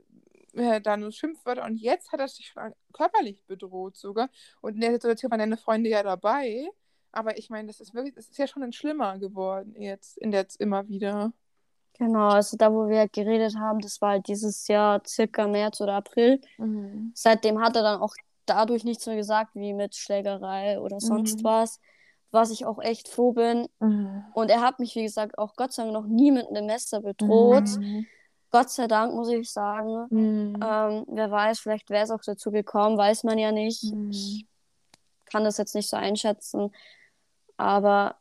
[0.53, 1.63] äh, dann Schimpfwörter.
[1.65, 4.29] Und jetzt hat er sich schon körperlich bedroht sogar.
[4.61, 6.69] Und in der Situation waren deine Freunde ja dabei.
[7.11, 10.31] Aber ich meine, das ist wirklich, das ist ja schon ein schlimmer geworden jetzt in
[10.31, 11.33] der immer wieder.
[11.99, 15.95] Genau, also da, wo wir geredet haben, das war halt dieses Jahr circa März oder
[15.95, 16.39] April.
[16.57, 17.11] Mhm.
[17.15, 18.13] Seitdem hat er dann auch
[18.45, 21.43] dadurch nichts mehr gesagt, wie mit Schlägerei oder sonst mhm.
[21.43, 21.79] was,
[22.31, 23.67] was ich auch echt froh bin.
[23.79, 24.23] Mhm.
[24.33, 27.01] Und er hat mich, wie gesagt, auch Gott sei Dank noch nie mit einem Messer
[27.01, 27.67] bedroht.
[27.79, 28.05] Mhm.
[28.51, 30.07] Gott sei Dank, muss ich sagen.
[30.09, 30.59] Mhm.
[30.63, 33.83] Ähm, wer weiß, vielleicht wäre es auch dazu gekommen, weiß man ja nicht.
[33.83, 34.11] Mhm.
[34.11, 34.45] Ich
[35.25, 36.71] kann das jetzt nicht so einschätzen.
[37.57, 38.15] Aber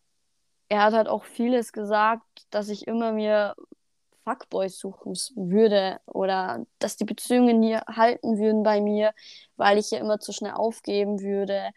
[0.68, 3.54] er hat halt auch vieles gesagt, dass ich immer mir
[4.24, 9.14] Fuckboys suchen würde oder dass die Beziehungen nie halten würden bei mir,
[9.56, 11.70] weil ich ja immer zu schnell aufgeben würde.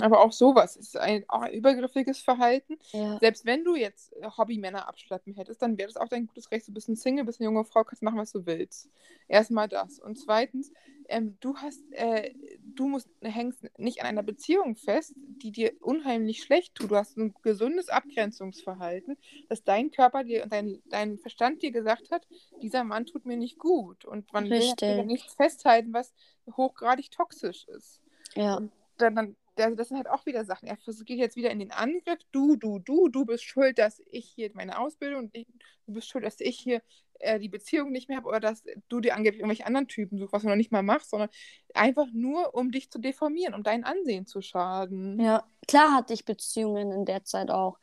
[0.00, 2.76] Aber auch sowas ist ein, auch ein übergriffiges Verhalten.
[2.92, 3.18] Ja.
[3.18, 6.68] Selbst wenn du jetzt Hobbymänner abschleppen hättest, dann wäre das auch dein gutes Recht.
[6.68, 8.88] Du bist ein Single, bist eine junge Frau, kannst machen, was du willst.
[9.28, 9.98] Erstmal das.
[9.98, 10.70] Und zweitens,
[11.08, 12.34] ähm, du hast, äh,
[12.74, 16.90] du musst, hängst nicht an einer Beziehung fest, die dir unheimlich schlecht tut.
[16.90, 19.16] Du hast ein gesundes Abgrenzungsverhalten,
[19.48, 22.26] dass dein Körper dir und dein, dein Verstand dir gesagt hat,
[22.62, 24.04] dieser Mann tut mir nicht gut.
[24.04, 24.88] Und man Richtig.
[24.88, 26.12] will ja nichts festhalten, was
[26.56, 28.00] hochgradig toxisch ist.
[28.34, 28.56] Ja.
[28.56, 30.68] Und dann, dann also das sind halt auch wieder Sachen.
[30.68, 32.18] Er geht jetzt wieder in den Angriff.
[32.32, 35.44] Du, du, du, du bist schuld, dass ich hier meine Ausbildung, du
[35.86, 36.82] bist schuld, dass ich hier
[37.20, 40.32] äh, die Beziehung nicht mehr habe oder dass du dir angeblich irgendwelche anderen Typen suchst,
[40.32, 41.30] was du noch nicht mal machst, sondern
[41.74, 45.20] einfach nur, um dich zu deformieren, um dein Ansehen zu schaden.
[45.20, 47.78] Ja, klar hatte ich Beziehungen in der Zeit auch.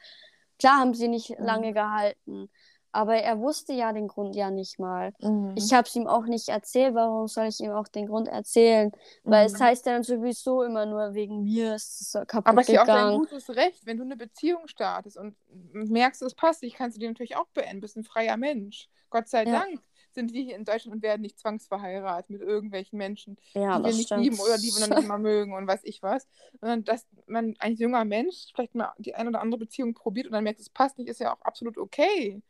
[0.59, 1.45] Klar haben sie nicht mhm.
[1.45, 2.49] lange gehalten.
[2.91, 5.13] Aber er wusste ja den Grund ja nicht mal.
[5.19, 5.53] Mhm.
[5.55, 6.93] Ich habe es ihm auch nicht erzählt.
[6.93, 8.91] Warum soll ich ihm auch den Grund erzählen?
[9.23, 9.55] Weil mhm.
[9.55, 12.75] es heißt ja dann sowieso immer nur wegen mir ist es kaputt Aber es ist
[12.75, 15.35] ja auch dein gutes Recht, wenn du eine Beziehung startest und
[15.73, 17.77] merkst, es passt nicht, kannst du die natürlich auch beenden.
[17.77, 18.89] Du bist ein freier Mensch.
[19.09, 19.59] Gott sei ja.
[19.59, 19.81] Dank
[20.13, 23.93] sind wir hier in Deutschland und werden nicht zwangsverheiratet mit irgendwelchen Menschen, ja, die wir
[23.93, 24.23] nicht stimmt.
[24.23, 26.27] lieben oder die wir noch nicht mal mögen und weiß ich was.
[26.59, 30.33] Sondern dass man ein junger Mensch vielleicht mal die eine oder andere Beziehung probiert und
[30.33, 32.41] dann merkt, es passt nicht, ist ja auch absolut okay.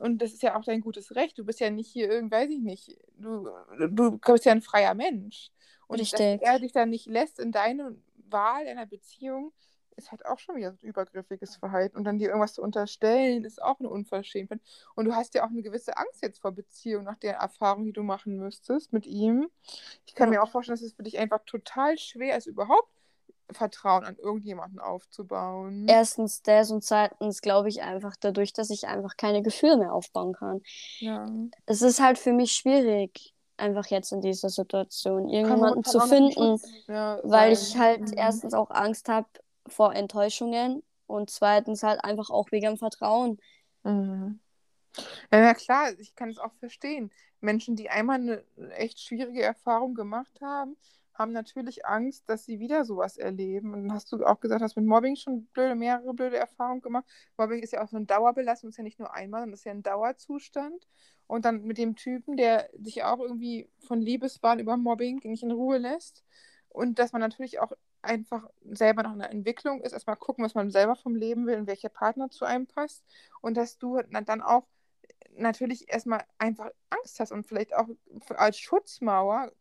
[0.00, 1.38] Und das ist ja auch dein gutes Recht.
[1.38, 4.94] Du bist ja nicht hier irgend, weiß ich nicht, du, du bist ja ein freier
[4.94, 5.50] Mensch.
[5.86, 6.40] Und Richtig.
[6.40, 7.96] dass er dich dann nicht lässt in deine
[8.28, 9.52] Wahl einer Beziehung,
[9.96, 11.98] ist halt auch schon wieder so ein übergriffiges Verhalten.
[11.98, 14.60] Und dann dir irgendwas zu unterstellen, ist auch eine Unverschämtheit.
[14.94, 17.92] Und du hast ja auch eine gewisse Angst jetzt vor Beziehung, nach der Erfahrung, die
[17.92, 19.50] du machen müsstest mit ihm.
[20.06, 20.38] Ich kann ja.
[20.38, 22.88] mir auch vorstellen, dass es für dich einfach total schwer ist, überhaupt
[23.52, 25.86] Vertrauen an irgendjemanden aufzubauen.
[25.88, 30.32] Erstens das und zweitens glaube ich einfach dadurch, dass ich einfach keine Gefühle mehr aufbauen
[30.32, 30.62] kann.
[30.98, 31.26] Ja.
[31.66, 37.20] Es ist halt für mich schwierig, einfach jetzt in dieser Situation irgendjemanden zu finden, ja,
[37.22, 38.14] weil ich halt mhm.
[38.16, 39.28] erstens auch Angst habe
[39.66, 43.38] vor Enttäuschungen und zweitens halt einfach auch wegen Vertrauen.
[43.84, 44.40] Mhm.
[45.30, 47.12] Ja, ja, klar, ich kann es auch verstehen.
[47.40, 50.76] Menschen, die einmal eine echt schwierige Erfahrung gemacht haben,
[51.20, 53.74] haben natürlich Angst, dass sie wieder sowas erleben.
[53.74, 57.04] Und hast du auch gesagt, hast mit Mobbing schon blöde, mehrere blöde Erfahrungen gemacht.
[57.36, 59.72] Mobbing ist ja auch so eine Dauerbelastung, ist ja nicht nur einmal, sondern ist ja
[59.72, 60.88] ein Dauerzustand.
[61.26, 65.52] Und dann mit dem Typen, der sich auch irgendwie von Liebeswahn über Mobbing nicht in
[65.52, 66.24] Ruhe lässt.
[66.70, 70.54] Und dass man natürlich auch einfach selber noch in der Entwicklung ist, erstmal gucken, was
[70.54, 73.04] man selber vom Leben will und welcher Partner zu einem passt.
[73.42, 74.66] Und dass du dann auch
[75.36, 77.88] natürlich erstmal einfach Angst hast und vielleicht auch
[78.36, 79.52] als Schutzmauer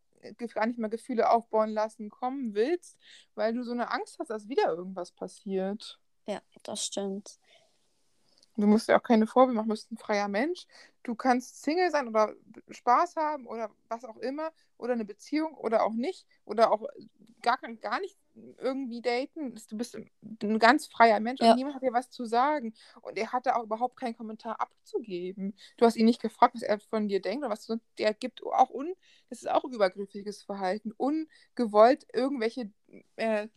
[0.54, 2.98] gar nicht mehr Gefühle aufbauen lassen kommen willst,
[3.36, 6.00] weil du so eine Angst hast, dass wieder irgendwas passiert.
[6.28, 7.40] Ja, das stimmt.
[8.56, 10.66] Du musst ja auch keine Vorwürfe machen, du bist ein freier Mensch.
[11.04, 12.34] Du kannst Single sein oder
[12.70, 16.86] Spaß haben oder was auch immer oder eine Beziehung oder auch nicht oder auch
[17.42, 18.19] gar, gar nicht
[18.58, 19.56] irgendwie daten.
[19.70, 21.52] Du bist ein ganz freier Mensch ja.
[21.52, 22.74] und niemand hat dir was zu sagen.
[23.02, 25.56] Und er hatte auch überhaupt keinen Kommentar abzugeben.
[25.78, 28.44] Du hast ihn nicht gefragt, was er von dir denkt oder was du, der gibt
[28.44, 28.94] auch un,
[29.30, 32.72] das ist auch übergriffiges Verhalten, ungewollt irgendwelche
[33.16, 33.48] äh,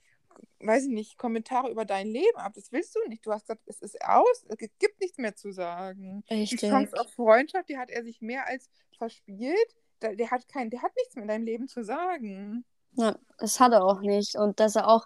[0.61, 2.53] weiß ich nicht, Kommentare über dein Leben ab.
[2.55, 3.27] Das willst du nicht.
[3.27, 6.25] Du hast gesagt, es ist aus, es gibt nichts mehr zu sagen.
[6.31, 6.61] Richtig.
[6.61, 9.77] Die Chance auf Freundschaft, die hat er sich mehr als verspielt.
[10.01, 12.64] Der, der, hat kein, der hat nichts mehr in deinem Leben zu sagen.
[12.93, 14.37] Ja, das hat er auch nicht.
[14.37, 15.05] Und dass er auch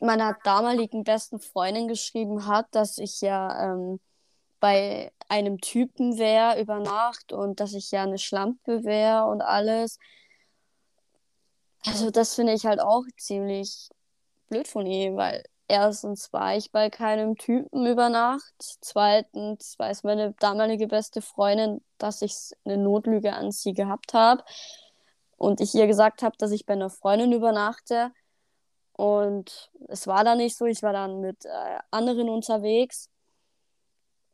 [0.00, 4.00] meiner damaligen besten Freundin geschrieben hat, dass ich ja ähm,
[4.60, 9.98] bei einem Typen wäre über Nacht und dass ich ja eine Schlampe wäre und alles.
[11.84, 13.90] Also das finde ich halt auch ziemlich
[14.48, 18.54] blöd von ihm, weil erstens war ich bei keinem Typen über Nacht.
[18.80, 24.42] Zweitens weiß meine damalige beste Freundin, dass ich eine Notlüge an sie gehabt habe.
[25.36, 28.12] Und ich ihr gesagt habe, dass ich bei einer Freundin übernachte.
[28.92, 30.64] Und es war dann nicht so.
[30.64, 33.10] Ich war dann mit äh, anderen unterwegs.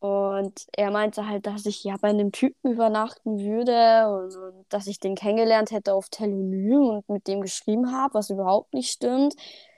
[0.03, 4.89] Und er meinte halt, dass ich ja bei einem Typen übernachten würde und, und dass
[4.89, 9.37] ich den kennengelernt hätte auf Telonym und mit dem geschrieben habe, was überhaupt nicht stimmt.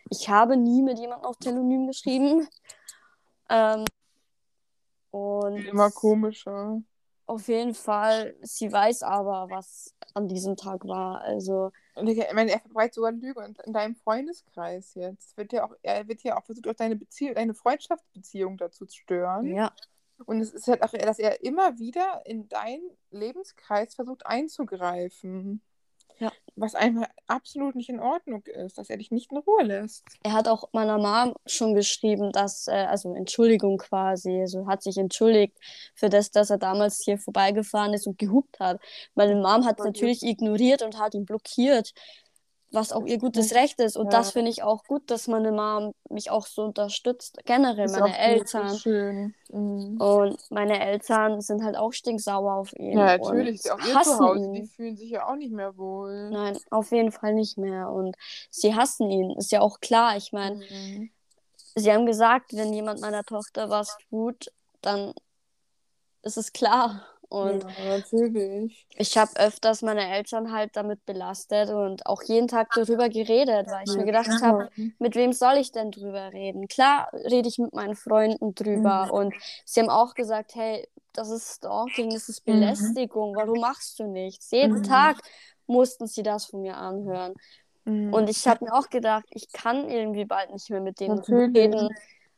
[0.08, 2.48] Ich habe nie mit jemandem auf Telonym geschrieben.
[3.50, 3.84] Ähm,
[5.10, 6.80] und Immer komischer.
[7.26, 11.22] Auf jeden Fall, sie weiß aber, was an diesem Tag war.
[11.22, 11.72] Also.
[11.94, 15.36] Und ich meine, er verbreitet sogar Lüge in deinem Freundeskreis jetzt.
[15.36, 18.96] Wird ja auch, er wird ja auch versucht, auch deine Beziehung, deine Freundschaftsbeziehung dazu zu
[18.96, 19.46] stören.
[19.54, 19.72] Ja.
[20.26, 25.62] Und es ist halt auch, dass er immer wieder in deinen Lebenskreis versucht einzugreifen.
[26.18, 26.30] Ja.
[26.56, 30.04] Was einfach absolut nicht in Ordnung ist, dass er dich nicht in Ruhe lässt.
[30.22, 34.96] Er hat auch meiner Mom schon geschrieben, dass, äh, also Entschuldigung quasi, also hat sich
[34.96, 35.58] entschuldigt
[35.94, 38.80] für das, dass er damals hier vorbeigefahren ist und gehupt hat.
[39.14, 41.92] Meine Mom hat es natürlich ignoriert und hat ihn blockiert
[42.74, 43.96] was auch ihr gutes Recht ist.
[43.96, 44.18] Und ja.
[44.18, 47.38] das finde ich auch gut, dass meine Mom mich auch so unterstützt.
[47.44, 48.76] Generell ist meine Eltern.
[48.76, 49.34] Schön.
[49.50, 50.00] Mhm.
[50.00, 52.98] Und meine Eltern sind halt auch stinksauer auf ihn.
[52.98, 53.64] Ja, natürlich.
[53.64, 54.52] Und auch ihr Zuhause, ihn.
[54.54, 56.30] die fühlen sich ja auch nicht mehr wohl.
[56.30, 57.90] Nein, auf jeden Fall nicht mehr.
[57.90, 58.16] Und
[58.50, 59.30] sie hassen ihn.
[59.32, 60.16] Ist ja auch klar.
[60.16, 61.10] Ich meine, mhm.
[61.74, 65.14] sie haben gesagt, wenn jemand meiner Tochter was tut, dann
[66.22, 67.06] ist es klar.
[67.34, 68.86] Und ja, natürlich.
[68.94, 73.82] Ich habe öfters meine Eltern halt damit belastet und auch jeden Tag darüber geredet, weil
[73.84, 74.68] ich ja, mir gedacht habe,
[75.00, 76.68] mit wem soll ich denn drüber reden?
[76.68, 79.10] Klar rede ich mit meinen Freunden drüber mhm.
[79.10, 82.44] und sie haben auch gesagt, hey, das ist Stalking, das ist.
[82.44, 83.36] Belästigung, mhm.
[83.36, 84.52] warum machst du nichts?
[84.52, 84.82] Jeden mhm.
[84.84, 85.16] Tag
[85.66, 87.34] mussten sie das von mir anhören.
[87.84, 88.14] Mhm.
[88.14, 91.56] Und ich habe mir auch gedacht, ich kann irgendwie bald nicht mehr mit denen Natürlich.
[91.56, 91.88] reden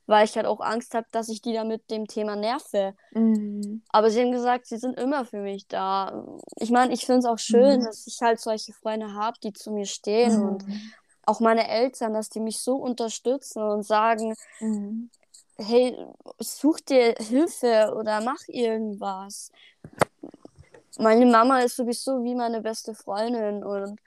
[0.06, 2.94] weil ich halt auch Angst habe, dass ich die da mit dem Thema nerve.
[3.12, 3.82] Mhm.
[3.88, 6.24] Aber sie haben gesagt, sie sind immer für mich da.
[6.56, 7.84] Ich meine, ich finde es auch schön, mhm.
[7.84, 10.48] dass ich halt solche Freunde habe, die zu mir stehen mhm.
[10.48, 10.64] und
[11.26, 15.10] auch meine Eltern, dass die mich so unterstützen und sagen, mhm.
[15.56, 15.96] hey,
[16.38, 19.50] such dir Hilfe oder mach irgendwas.
[20.98, 24.00] Meine Mama ist sowieso wie meine beste Freundin und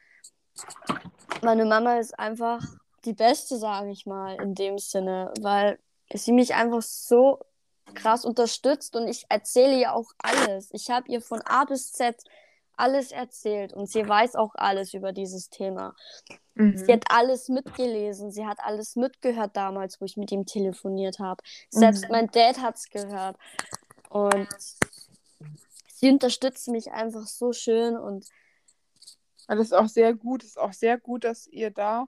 [1.44, 2.62] meine Mama ist einfach
[3.06, 5.78] die beste, sage ich mal, in dem Sinne, weil
[6.14, 7.40] sie mich einfach so
[7.94, 10.70] krass unterstützt und ich erzähle ihr auch alles.
[10.72, 12.16] Ich habe ihr von A bis Z
[12.78, 15.96] alles erzählt und sie weiß auch alles über dieses Thema.
[16.56, 16.78] Mhm.
[16.78, 21.44] Sie hat alles mitgelesen, sie hat alles mitgehört damals, wo ich mit ihm telefoniert habe.
[21.70, 22.12] Selbst mhm.
[22.12, 23.38] mein Dad hat es gehört.
[24.10, 24.48] Und
[25.88, 28.26] sie unterstützt mich einfach so schön und
[29.48, 30.44] das ist auch sehr gut.
[30.44, 32.06] Es ist auch sehr gut, dass ihr da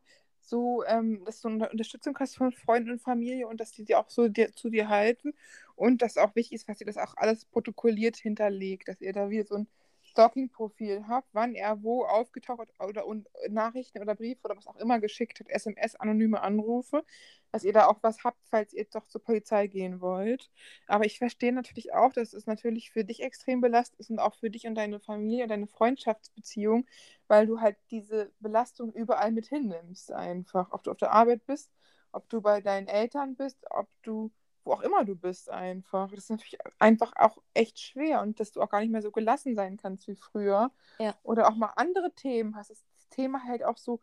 [0.52, 4.00] so, ähm, dass du eine Unterstützung hast von Freunden und Familie und dass die dir
[4.00, 5.34] auch so dir, zu dir halten
[5.76, 9.30] und dass auch wichtig ist, dass ihr das auch alles protokolliert hinterlegt, dass ihr da
[9.32, 9.68] wieder so ein
[10.12, 15.00] Stalking-Profil habt, wann er wo aufgetaucht oder und Nachrichten oder Briefe oder was auch immer
[15.00, 17.04] geschickt hat, SMS, anonyme Anrufe,
[17.52, 20.52] dass ihr da auch was habt, falls ihr doch zur Polizei gehen wollt.
[20.88, 24.36] Aber ich verstehe natürlich auch, dass es natürlich für dich extrem belastend ist und auch
[24.36, 26.86] für dich und deine Familie deine Freundschaftsbeziehung,
[27.28, 30.72] weil du halt diese Belastung überall mit hinnimmst einfach.
[30.72, 31.72] Ob du auf der Arbeit bist,
[32.12, 34.32] ob du bei deinen Eltern bist, ob du
[34.64, 36.10] wo auch immer du bist einfach.
[36.10, 39.12] Das ist natürlich einfach auch echt schwer und dass du auch gar nicht mehr so
[39.12, 40.72] gelassen sein kannst wie früher.
[41.00, 41.16] Ja.
[41.24, 42.70] Oder auch mal andere Themen hast.
[42.70, 44.00] Das Thema halt auch so,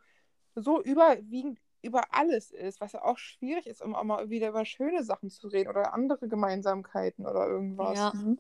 [0.55, 4.65] so überwiegend über alles ist, was ja auch schwierig ist, um auch mal wieder über
[4.65, 7.97] schöne Sachen zu reden oder andere Gemeinsamkeiten oder irgendwas.
[7.97, 8.13] Ja.
[8.15, 8.39] Mhm.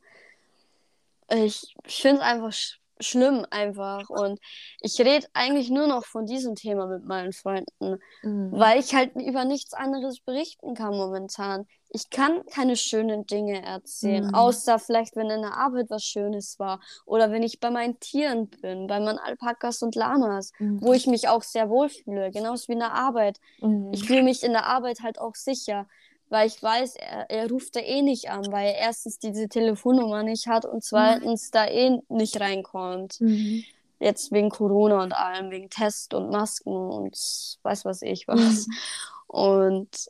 [1.31, 2.53] Ich finde es einfach
[3.01, 4.09] schlimm einfach.
[4.11, 4.41] Und
[4.81, 8.51] ich rede eigentlich nur noch von diesem Thema mit meinen Freunden, mhm.
[8.53, 11.67] weil ich halt über nichts anderes berichten kann momentan.
[11.91, 14.35] Ich kann keine schönen Dinge erzählen, mhm.
[14.35, 18.49] außer vielleicht, wenn in der Arbeit was Schönes war oder wenn ich bei meinen Tieren
[18.49, 20.83] bin, bei meinen Alpakas und Lamas, mhm.
[20.83, 23.39] wo ich mich auch sehr wohl fühle, genauso wie in der Arbeit.
[23.61, 23.91] Mhm.
[23.93, 25.87] Ich fühle mich in der Arbeit halt auch sicher
[26.31, 30.23] weil ich weiß, er, er ruft da eh nicht an, weil er erstens diese Telefonnummer
[30.23, 31.53] nicht hat und zweitens mhm.
[31.53, 33.21] da eh nicht reinkommt.
[33.21, 33.65] Mhm.
[34.01, 37.17] Jetzt wegen Corona und allem, wegen Test und Masken und
[37.63, 38.67] weiß was ich was.
[38.67, 38.75] Mhm.
[39.27, 40.09] Und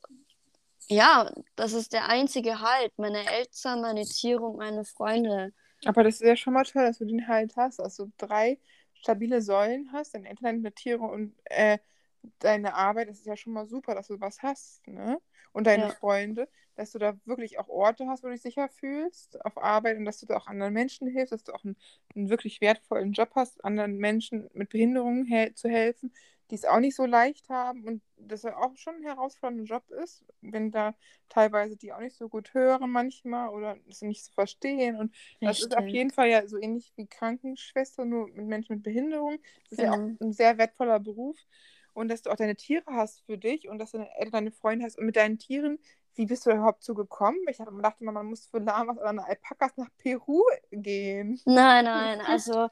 [0.89, 2.93] ja, das ist der einzige Halt.
[2.99, 5.53] Meine Eltern, meine Tiere und meine Freunde.
[5.85, 8.59] Aber das ist ja schon mal toll, dass du den Halt hast, dass du drei
[8.95, 11.79] stabile Säulen hast, deine Eltern, deine Tiere und äh,
[12.41, 13.09] deine Arbeit.
[13.09, 15.21] Das ist ja schon mal super, dass du was hast, ne?
[15.53, 15.91] Und deine ja.
[15.91, 19.99] Freunde, dass du da wirklich auch Orte hast, wo du dich sicher fühlst auf Arbeit
[19.99, 21.77] und dass du da auch anderen Menschen hilfst, dass du auch einen,
[22.15, 26.13] einen wirklich wertvollen Job hast, anderen Menschen mit Behinderungen he zu helfen,
[26.51, 29.91] die es auch nicht so leicht haben und das ja auch schon ein herausfordernder Job
[29.91, 30.95] ist, wenn da
[31.29, 35.61] teilweise die auch nicht so gut hören manchmal oder es nicht so verstehen und das
[35.61, 39.39] ist auf jeden Fall ja so ähnlich wie Krankenschwester, nur mit Menschen mit Behinderung.
[39.65, 41.37] Das ist ja, ja auch ein sehr wertvoller Beruf
[41.99, 44.85] und dass du auch deine Tiere hast für dich und dass du deine, deine Freunde
[44.85, 44.99] hast.
[44.99, 45.79] Und mit deinen Tieren
[46.19, 47.39] wie bist du überhaupt so gekommen?
[47.49, 50.43] Ich dachte immer, man muss für Lamas oder Alpakas nach Peru
[50.73, 51.41] gehen.
[51.45, 52.69] Nein, nein, also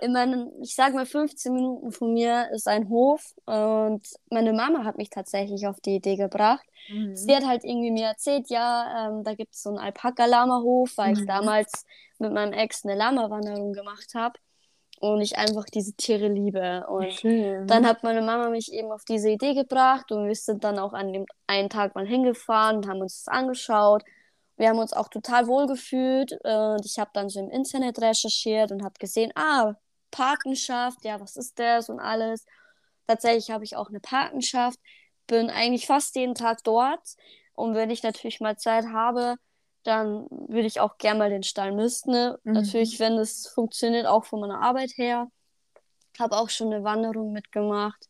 [0.00, 4.84] in meinen, ich sag mal 15 Minuten von mir ist ein Hof und meine Mama
[4.84, 6.66] hat mich tatsächlich auf die Idee gebracht.
[6.90, 7.16] Mhm.
[7.16, 11.14] Sie hat halt irgendwie mir erzählt, ja, ähm, da gibt es so einen Alpaka-Lama-Hof, weil
[11.14, 11.20] mhm.
[11.20, 11.86] ich damals
[12.18, 14.38] mit meinem Ex eine Lama-Wanderung gemacht habe
[15.00, 16.86] und ich einfach diese Tiere liebe.
[16.86, 17.66] Und Schön.
[17.66, 20.92] dann hat meine Mama mich eben auf diese Idee gebracht und wir sind dann auch
[20.92, 24.04] an dem einen Tag mal hingefahren und haben uns das angeschaut.
[24.56, 28.72] Wir haben uns auch total wohl gefühlt und ich habe dann so im Internet recherchiert
[28.72, 29.72] und habe gesehen, ah,
[30.10, 32.44] Patenschaft, ja, was ist das und alles.
[33.06, 34.78] Tatsächlich habe ich auch eine Patenschaft,
[35.26, 37.16] bin eigentlich fast jeden Tag dort
[37.54, 39.36] und wenn ich natürlich mal Zeit habe,
[39.82, 42.10] dann würde ich auch gerne mal den Stall misten.
[42.12, 42.38] Ne?
[42.44, 42.52] Mhm.
[42.52, 45.30] Natürlich, wenn es funktioniert, auch von meiner Arbeit her.
[46.18, 48.08] Habe auch schon eine Wanderung mitgemacht.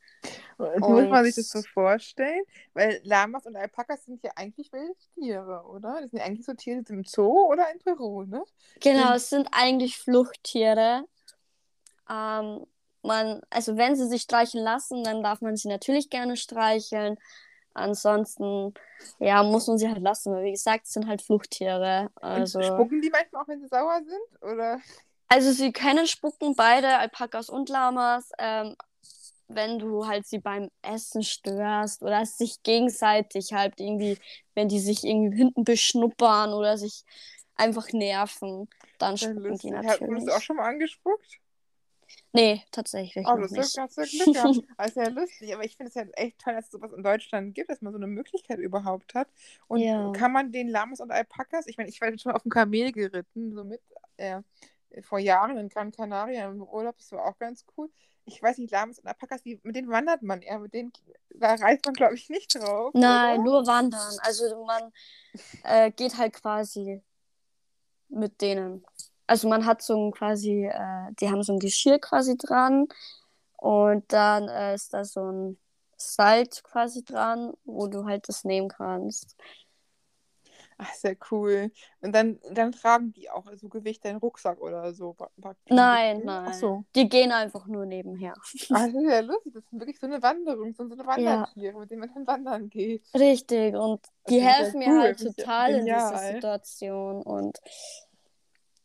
[0.58, 2.42] Und muss man sich das so vorstellen?
[2.74, 6.00] Weil Lamas und Alpakas sind ja eigentlich wilde Tiere, oder?
[6.00, 8.42] Das sind ja eigentlich so Tiere, im Zoo oder in Peru, ne?
[8.80, 11.04] Genau, es sind eigentlich Fluchttiere.
[12.10, 12.66] Ähm,
[13.02, 17.16] man, also wenn sie sich streicheln lassen, dann darf man sie natürlich gerne streicheln.
[17.74, 18.74] Ansonsten,
[19.18, 20.32] ja, muss man sie halt lassen.
[20.32, 22.10] Weil, wie gesagt, es sind halt Fluchttiere.
[22.16, 22.58] Also...
[22.58, 24.42] Und spucken die manchmal auch, wenn sie sauer sind?
[24.42, 24.80] Oder?
[25.28, 28.30] Also sie können spucken, beide, Alpakas und Lamas.
[28.38, 28.76] Ähm,
[29.52, 34.18] wenn du halt sie beim Essen störst oder sich gegenseitig halt irgendwie,
[34.54, 37.04] wenn die sich irgendwie hinten beschnuppern oder sich
[37.56, 38.68] einfach nerven,
[38.98, 40.18] dann spucken die natürlich.
[40.18, 41.40] Hast du auch schon mal angespuckt?
[42.32, 43.26] Nee, tatsächlich.
[43.26, 44.60] Oh, das ist ganz Glück gehabt.
[44.76, 47.54] Also ja lustig, aber ich finde es ja echt toll, dass es sowas in Deutschland
[47.54, 49.28] gibt, dass man so eine Möglichkeit überhaupt hat.
[49.66, 50.12] Und ja.
[50.12, 53.52] kann man den Lamas und Alpakas, ich meine, ich war schon auf dem Kamel geritten,
[53.52, 53.80] so mit
[54.16, 54.42] äh,
[55.02, 57.90] vor Jahren in Gran Canaria im Urlaub, das war auch ganz cool.
[58.24, 60.92] Ich weiß nicht, Lamas und Alpakas, die, mit denen wandert man eher, mit denen,
[61.34, 62.92] da reist man, glaube ich, nicht drauf.
[62.94, 63.44] Nein, oder?
[63.44, 64.16] nur wandern.
[64.22, 64.92] Also man
[65.64, 67.02] äh, geht halt quasi
[68.08, 68.84] mit denen.
[69.30, 72.88] Also man hat so ein quasi, äh, die haben so ein Geschirr quasi dran
[73.58, 75.58] und dann äh, ist da so ein
[75.96, 79.36] Salz quasi dran, wo du halt das nehmen kannst.
[80.78, 81.70] Ach, sehr cool.
[82.00, 85.14] Und dann, dann tragen die auch so Gewicht deinen Rucksack oder so.
[85.68, 86.46] Nein, nein.
[86.48, 86.84] Ach so.
[86.96, 88.34] Die gehen einfach nur nebenher.
[88.36, 89.52] Ach, das ist ja lustig.
[89.54, 91.78] Das ist wirklich so eine Wanderung, so eine Wandertiere, ja.
[91.78, 93.04] mit denen man dann wandern geht.
[93.14, 93.76] Richtig.
[93.76, 95.00] Und die helfen mir cool.
[95.00, 97.22] halt total in dieser Situation.
[97.22, 97.60] Und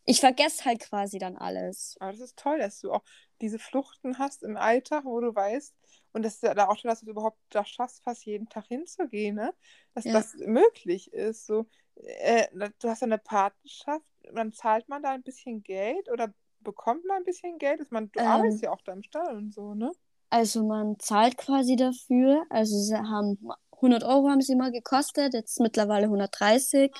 [0.05, 1.97] ich vergesse halt quasi dann alles.
[1.99, 3.03] Aber das ist toll, dass du auch
[3.41, 5.75] diese Fluchten hast im Alltag, wo du weißt,
[6.13, 8.67] und das ist ja da auch schon, dass du überhaupt das schaffst, fast jeden Tag
[8.67, 9.53] hinzugehen, ne?
[9.93, 10.13] Dass ja.
[10.13, 11.45] das möglich ist.
[11.45, 12.47] So, äh,
[12.79, 17.23] du hast eine Patenschaft, dann zahlt man da ein bisschen Geld oder bekommt man ein
[17.25, 17.81] bisschen Geld?
[17.81, 19.91] Dass man, du ähm, arbeitest ja auch da im Stall und so, ne?
[20.29, 22.45] Also man zahlt quasi dafür.
[22.49, 23.37] Also sie haben
[23.71, 26.91] 100 Euro haben sie mal gekostet, jetzt mittlerweile 130.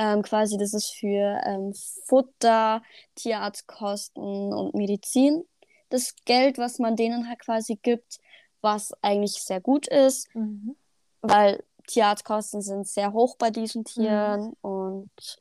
[0.00, 1.74] Ähm, quasi, das ist für ähm,
[2.06, 2.82] Futter,
[3.16, 5.44] Tierarztkosten und Medizin.
[5.90, 8.18] Das Geld, was man denen halt quasi gibt,
[8.62, 10.74] was eigentlich sehr gut ist, mhm.
[11.20, 14.70] weil Tierarztkosten sind sehr hoch bei diesen Tieren mhm.
[14.70, 15.40] und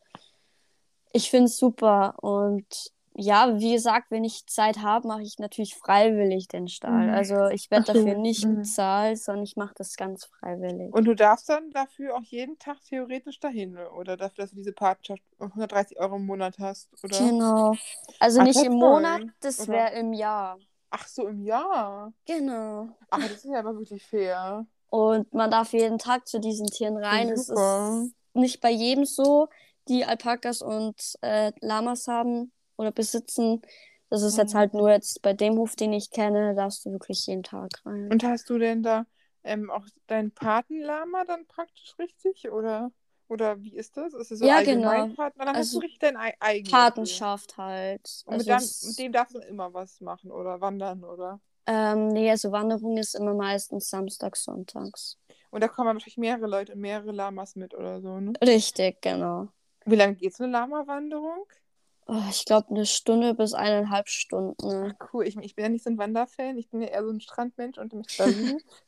[1.14, 2.16] ich finde es super.
[2.22, 7.08] Und ja, wie gesagt, wenn ich Zeit habe, mache ich natürlich freiwillig den Stall.
[7.08, 7.14] Mhm.
[7.14, 8.56] Also ich werde dafür nicht mhm.
[8.56, 10.94] bezahlt, sondern ich mache das ganz freiwillig.
[10.94, 14.72] Und du darfst dann dafür auch jeden Tag theoretisch dahin oder dafür, dass du diese
[14.72, 17.18] Partnerschaft 130 Euro im Monat hast, oder?
[17.18, 17.76] Genau.
[18.20, 18.74] Also Ach, nicht im.
[18.74, 20.58] Monat, das wäre im Jahr.
[20.90, 22.14] Ach so, im Jahr?
[22.26, 22.88] Genau.
[23.10, 24.66] Ach, das ist ja aber wirklich fair.
[24.90, 27.30] Und man darf jeden Tag zu diesen Tieren rein.
[27.30, 29.50] Es ist nicht bei jedem so,
[29.90, 33.62] die Alpakas und äh, Lamas haben oder besitzen.
[34.10, 34.40] Das ist mhm.
[34.40, 37.70] jetzt halt nur jetzt bei dem Hof, den ich kenne, darfst du wirklich jeden Tag
[37.86, 38.10] rein.
[38.12, 39.06] Und hast du denn da
[39.44, 42.50] ähm, auch deinen Patenlama dann praktisch richtig?
[42.50, 42.92] Oder,
[43.28, 44.14] oder wie ist das?
[44.14, 45.08] Ist es so ja, genau.
[45.10, 45.40] Paten?
[45.40, 46.72] Dann also, hast du richtig dein eigenes.
[46.72, 48.24] Patenschaft halt.
[48.26, 51.40] Und also mit, dem, mit dem darfst du immer was machen oder wandern, oder?
[51.68, 55.20] Ähm, nee, also Wanderung ist immer meistens samstags, sonntags.
[55.52, 58.34] Und da kommen wahrscheinlich mehrere Leute, mehrere Lamas mit oder so, ne?
[58.42, 59.50] Richtig, genau.
[59.86, 61.46] Wie lange geht so eine Lama-Wanderung?
[62.12, 64.96] Oh, ich glaube eine Stunde bis eineinhalb Stunden.
[65.00, 65.28] Ach, cool.
[65.28, 66.58] Ich, ich, bin ja nicht so ein Wanderfan.
[66.58, 68.36] Ich bin ja eher so ein Strandmensch und mich da Ich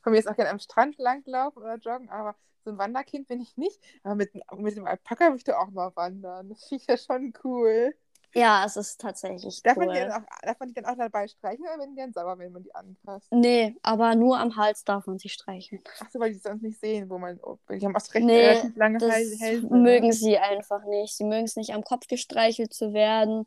[0.02, 3.40] kann mir jetzt auch gerne am Strand langlaufen oder joggen, aber so ein Wanderkind bin
[3.40, 3.78] ich nicht.
[4.02, 6.48] Aber mit, mit dem Alpaka würde ich auch mal wandern.
[6.48, 7.94] Das finde ich ja schon cool.
[8.34, 9.86] Ja, es ist tatsächlich darf cool.
[9.86, 12.12] Man die dann auch, darf man die dann auch dabei streichen oder werden die dann
[12.12, 13.30] sauer, wenn man die anfasst?
[13.30, 15.82] Nee, aber nur am Hals darf man sie streicheln.
[16.00, 17.38] Achso, weil die sonst nicht sehen, wo man.
[17.42, 19.66] Oh, die haben auch recht nee, lange das Hälse.
[19.66, 19.78] Ne?
[19.78, 21.14] mögen sie einfach nicht.
[21.16, 23.46] Sie mögen es nicht, am Kopf gestreichelt zu werden.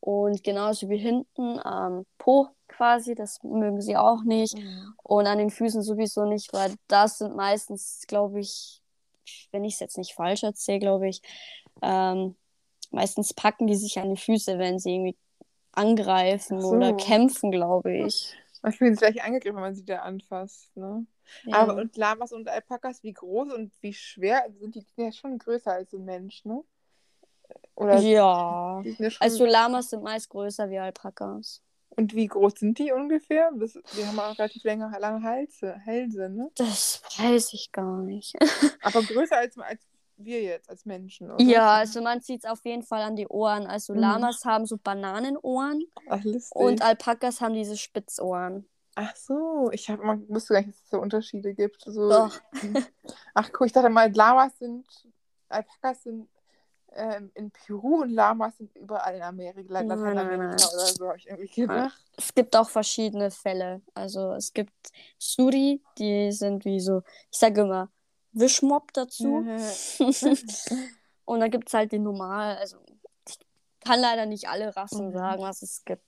[0.00, 4.54] Und genauso wie hinten am Po quasi, das mögen sie auch nicht.
[4.54, 4.94] Mhm.
[5.02, 8.82] Und an den Füßen sowieso nicht, weil das sind meistens, glaube ich,
[9.52, 11.22] wenn ich es jetzt nicht falsch erzähle, glaube ich,
[11.80, 12.36] ähm,
[12.94, 15.16] meistens packen die sich an die Füße, wenn sie irgendwie
[15.72, 16.68] angreifen so.
[16.68, 18.34] oder kämpfen, glaube ich.
[18.62, 21.06] Man fühlt sich gleich angegriffen, wenn man sie da anfasst, ne?
[21.44, 21.56] Ja.
[21.56, 24.80] Aber und Lamas und Alpakas, wie groß und wie schwer sind die?
[24.80, 26.62] Die sind ja schon größer als ein Mensch, ne?
[27.74, 28.82] Oder ja.
[29.20, 31.62] Also Lamas sind meist größer wie Alpakas.
[31.96, 33.50] Und wie groß sind die ungefähr?
[33.54, 36.50] Das, die haben auch relativ lange, lange Hälse, Hälse, ne?
[36.56, 38.34] Das weiß ich gar nicht.
[38.82, 39.80] Aber größer als, als
[40.16, 41.42] wir jetzt, als Menschen, oder?
[41.42, 43.66] Ja, also man sieht es auf jeden Fall an die Ohren.
[43.66, 44.00] Also mhm.
[44.00, 45.84] Lamas haben so Bananenohren.
[46.08, 46.22] Ach.
[46.50, 48.68] Und Alpakas haben diese Spitzohren.
[48.96, 51.82] Ach so, ich hab, man wusste gar nicht, dass es so Unterschiede gibt.
[51.82, 52.40] So, Doch.
[53.34, 54.86] Ach cool, ich dachte mal, Lamas sind,
[55.48, 56.28] Alpakas sind
[56.96, 61.62] ähm, in Peru und Lamas sind überall in Amerika, Lateinamerika oder so, habe ich irgendwie
[61.62, 62.00] gedacht.
[62.16, 63.82] Es gibt auch verschiedene Fälle.
[63.94, 64.72] Also es gibt
[65.18, 67.02] Suri, die sind wie so,
[67.32, 67.90] ich sage immer,
[68.34, 69.36] Wischmob dazu.
[71.24, 72.76] und dann gibt es halt die normal, also
[73.28, 73.38] ich
[73.80, 75.12] kann leider nicht alle Rassen mhm.
[75.12, 76.02] sagen, was es gibt.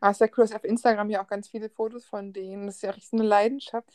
[0.00, 0.34] Ah, sehr cool.
[0.36, 2.66] Du hast auf Instagram ja auch ganz viele Fotos von denen.
[2.66, 3.88] Das ist ja richtig so eine Leidenschaft.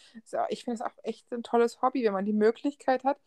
[0.49, 3.17] Ich finde es auch echt ein tolles Hobby, wenn man die Möglichkeit hat,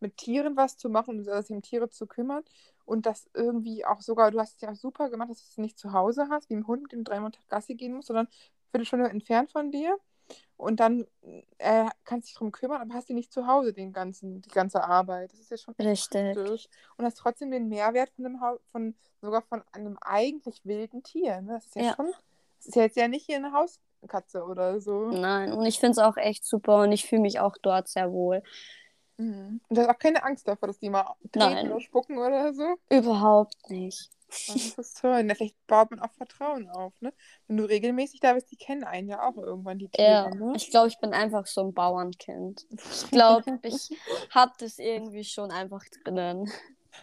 [0.00, 2.44] mit Tieren was zu machen und sich um Tiere zu kümmern.
[2.84, 5.58] Und das irgendwie auch sogar, du hast es ja auch super gemacht, dass du es
[5.58, 8.28] nicht zu Hause hast, wie ein Hund, mit dem dreimal Gassi gehen muss, sondern
[8.74, 9.96] eine Stunde entfernt von dir.
[10.56, 11.06] Und dann
[11.58, 14.50] äh, kannst du dich darum kümmern, aber hast du nicht zu Hause den ganzen, die
[14.50, 15.32] ganze Arbeit.
[15.32, 16.34] Das ist ja schon richtig.
[16.34, 16.68] Praktisch.
[16.96, 18.40] Und hast trotzdem den Mehrwert von einem
[18.70, 21.40] von sogar von einem eigentlich wilden Tier.
[21.40, 21.54] Ne?
[21.54, 21.94] Das ist ja, ja.
[21.96, 22.12] schon.
[22.58, 25.08] Das ist ja jetzt ja nicht hier eine Hauskatze oder so.
[25.08, 28.12] Nein, und ich finde es auch echt super und ich fühle mich auch dort sehr
[28.12, 28.42] wohl.
[29.16, 29.60] Mhm.
[29.68, 32.76] Und du hast auch keine Angst davor, dass die mal treten oder spucken oder so?
[32.90, 34.10] Überhaupt nicht.
[34.76, 35.24] Das ist toll.
[35.34, 37.12] Vielleicht baut man auch Vertrauen auf, ne?
[37.46, 40.52] Wenn du regelmäßig da bist, die kennen einen ja auch irgendwann, die Tiere, ja, ne?
[40.56, 42.66] Ich glaube, ich bin einfach so ein Bauernkind.
[42.70, 43.90] Ich glaube, ich
[44.30, 46.50] habe das irgendwie schon einfach drinnen.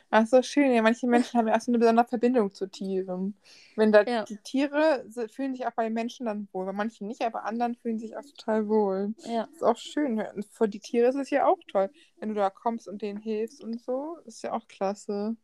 [0.09, 0.71] Ach so, schön.
[0.73, 3.35] Ja, manche Menschen haben ja auch so eine besondere Verbindung zu Tieren.
[3.75, 4.23] Wenn da ja.
[4.23, 7.99] die Tiere fühlen sich auch bei Menschen dann wohl, bei manchen nicht, aber anderen fühlen
[7.99, 9.13] sich auch total wohl.
[9.25, 9.43] Ja.
[9.43, 10.19] Das ist auch schön.
[10.19, 13.19] Und für die Tiere ist es ja auch toll, wenn du da kommst und denen
[13.19, 14.17] hilfst und so.
[14.25, 15.35] Ist ja auch klasse.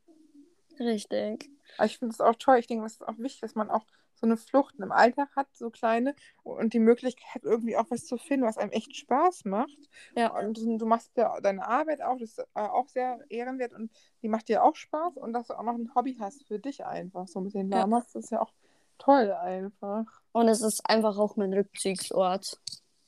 [0.79, 1.49] Richtig.
[1.77, 2.57] Aber ich finde es auch toll.
[2.57, 3.85] Ich denke, es ist auch wichtig, dass man auch
[4.19, 8.17] so eine Flucht im Alltag hat, so kleine, und die Möglichkeit irgendwie auch was zu
[8.17, 9.77] finden, was einem echt Spaß macht.
[10.15, 10.35] Ja.
[10.37, 13.91] Und du machst ja deine Arbeit auch, das ist äh, auch sehr ehrenwert und
[14.21, 16.83] die macht dir auch Spaß und dass du auch noch ein Hobby hast für dich
[16.85, 17.27] einfach.
[17.27, 18.09] So mit den Lamas, ja.
[18.13, 18.53] das ist ja auch
[18.97, 20.05] toll einfach.
[20.31, 22.59] Und es ist einfach auch mein Rückzugsort.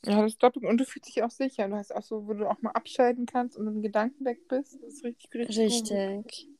[0.05, 0.65] Ja, das ist doppelt.
[0.65, 1.67] Und du fühlst dich auch sicher.
[1.67, 4.75] Du hast auch so, wo du auch mal abschalten kannst und den Gedanken weg bist.
[4.75, 6.23] Das ist richtig, richtig Richtig.
[6.23, 6.58] Gut.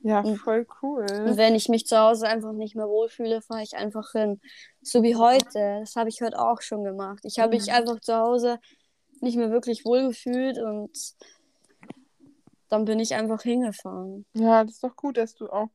[0.00, 1.06] Ja, voll cool.
[1.10, 4.40] Und wenn ich mich zu Hause einfach nicht mehr wohlfühle, fahre ich einfach hin.
[4.80, 5.80] So wie heute.
[5.80, 7.20] Das habe ich heute auch schon gemacht.
[7.24, 7.62] Ich habe mhm.
[7.62, 8.58] mich einfach zu Hause
[9.20, 10.96] nicht mehr wirklich wohlgefühlt und
[12.68, 14.24] dann bin ich einfach hingefahren.
[14.34, 15.68] Ja, das ist doch gut, dass du auch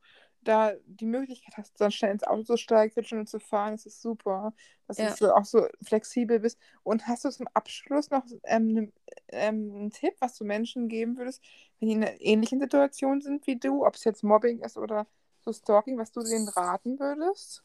[0.44, 4.00] da die Möglichkeit hast, dann schnell ins Auto zu steigen, Viertelstunde zu fahren, das ist
[4.00, 4.52] super.
[4.86, 5.14] Dass ja.
[5.14, 6.58] du auch so flexibel bist.
[6.82, 8.92] Und hast du zum Abschluss noch ähm, ne,
[9.28, 11.42] ähm, einen Tipp, was du Menschen geben würdest,
[11.80, 15.06] wenn die in einer ähnlichen Situation sind wie du, ob es jetzt Mobbing ist oder
[15.40, 17.62] so Stalking, was du denen raten würdest?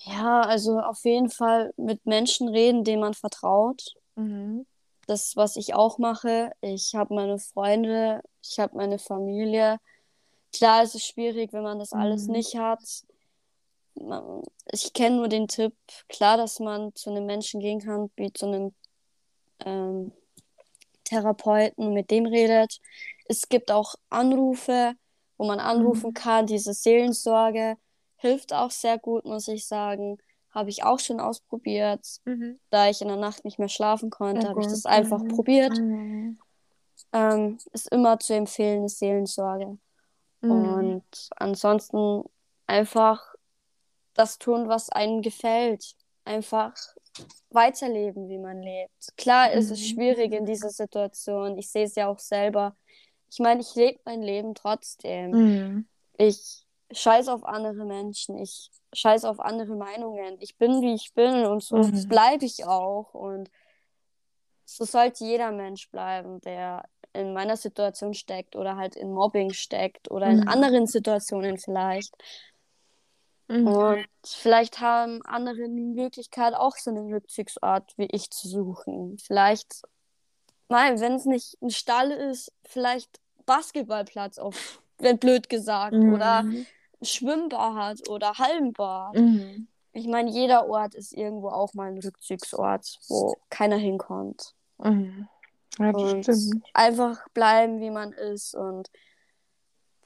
[0.00, 3.94] Ja, also auf jeden Fall mit Menschen reden, denen man vertraut.
[4.14, 4.66] Mhm.
[5.06, 6.52] Das, was ich auch mache.
[6.60, 9.78] Ich habe meine Freunde, ich habe meine Familie
[10.56, 12.32] Klar, es ist schwierig, wenn man das alles mhm.
[12.32, 12.80] nicht hat.
[14.72, 15.74] Ich kenne nur den Tipp,
[16.08, 18.74] klar, dass man zu einem Menschen gehen kann, wie zu einem
[19.64, 20.12] ähm,
[21.04, 22.80] Therapeuten, mit dem redet.
[23.28, 24.94] Es gibt auch Anrufe,
[25.38, 26.14] wo man anrufen mhm.
[26.14, 26.46] kann.
[26.46, 27.76] Diese Seelensorge
[28.16, 30.18] hilft auch sehr gut, muss ich sagen.
[30.50, 32.06] Habe ich auch schon ausprobiert.
[32.24, 32.58] Mhm.
[32.70, 35.28] Da ich in der Nacht nicht mehr schlafen konnte, oh habe ich das einfach mhm.
[35.28, 35.78] probiert.
[35.78, 36.38] Mhm.
[37.12, 39.78] Ähm, ist immer zu empfehlen, eine Seelensorge.
[40.40, 40.50] Mhm.
[40.50, 42.24] Und ansonsten
[42.66, 43.34] einfach
[44.14, 45.94] das tun, was einem gefällt.
[46.24, 46.74] Einfach
[47.50, 49.16] weiterleben, wie man lebt.
[49.16, 49.84] Klar ist es mhm.
[49.84, 51.56] schwierig in dieser Situation.
[51.56, 52.76] Ich sehe es ja auch selber.
[53.30, 55.30] Ich meine, ich lebe mein Leben trotzdem.
[55.30, 55.88] Mhm.
[56.18, 58.38] Ich scheiße auf andere Menschen.
[58.38, 60.36] Ich scheiße auf andere Meinungen.
[60.40, 62.08] Ich bin, wie ich bin und so mhm.
[62.08, 63.14] bleibe ich auch.
[63.14, 63.50] Und
[64.64, 66.84] so sollte jeder Mensch bleiben, der
[67.16, 70.48] in meiner Situation steckt oder halt in Mobbing steckt oder in mhm.
[70.48, 72.14] anderen Situationen vielleicht.
[73.48, 73.66] Mhm.
[73.66, 79.18] Und vielleicht haben andere die Möglichkeit, auch so einen Rückzugsort wie ich zu suchen.
[79.18, 79.82] Vielleicht,
[80.68, 86.14] nein, wenn es nicht ein Stall ist, vielleicht Basketballplatz auf, wenn blöd gesagt, mhm.
[86.14, 86.66] oder ein
[87.02, 89.14] Schwimmbad oder Hallenbad.
[89.14, 89.68] Mhm.
[89.92, 94.54] Ich meine, jeder Ort ist irgendwo auch mal ein Rückzugsort, wo keiner hinkommt.
[94.78, 95.28] Mhm.
[95.78, 96.64] Ja, und stimmt.
[96.74, 98.90] einfach bleiben, wie man ist und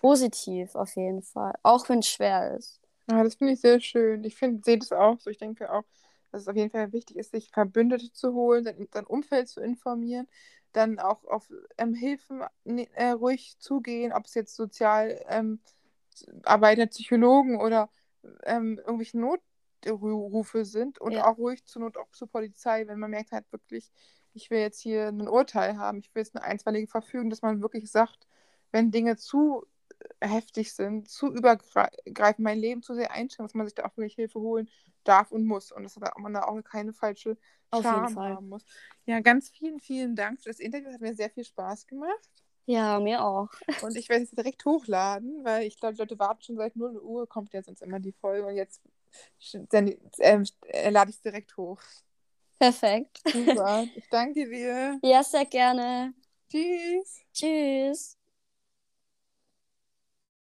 [0.01, 2.81] positiv auf jeden Fall, auch wenn es schwer ist.
[3.11, 4.25] Ja, das finde ich sehr schön.
[4.25, 5.31] Ich finde, sehe das auch so.
[5.31, 5.85] Ich denke auch,
[6.31, 9.61] dass es auf jeden Fall wichtig ist, sich Verbündete zu holen, sein, sein Umfeld zu
[9.61, 10.29] informieren,
[10.73, 15.59] dann auch auf ähm, Hilfen äh, ruhig zugehen, ob es jetzt Sozialarbeiter,
[16.83, 17.91] ähm, Psychologen oder
[18.45, 21.27] ähm, irgendwelche Notrufe sind und ja.
[21.27, 23.91] auch ruhig zur Not auch zur Polizei, wenn man merkt halt wirklich,
[24.33, 27.62] ich will jetzt hier ein Urteil haben, ich will jetzt eine einstweilige Verfügung, dass man
[27.62, 28.26] wirklich sagt,
[28.72, 29.66] wenn Dinge zu
[30.20, 34.14] heftig sind, zu übergreifend, mein Leben zu sehr einschränken, dass man sich da auch wirklich
[34.14, 34.68] Hilfe holen
[35.05, 37.37] darf und muss und dass man da auch keine falsche
[37.72, 38.64] Scham haben muss.
[39.07, 40.93] Ja, ganz vielen, vielen Dank für das Interview.
[40.93, 42.31] Hat mir sehr viel Spaß gemacht.
[42.66, 43.49] Ja, mir auch.
[43.83, 46.99] Und ich werde es direkt hochladen, weil ich glaube, die Leute warten schon seit 0
[46.99, 48.81] Uhr, kommt ja sonst immer die Folge und jetzt
[49.70, 51.81] dann, äh, äh, lade ich es direkt hoch.
[52.61, 53.23] Perfekt.
[53.33, 53.89] Super.
[53.95, 55.01] Ich danke dir.
[55.03, 56.15] Ja, sehr gerne.
[56.51, 57.25] Tschüss.
[57.33, 58.19] Tschüss.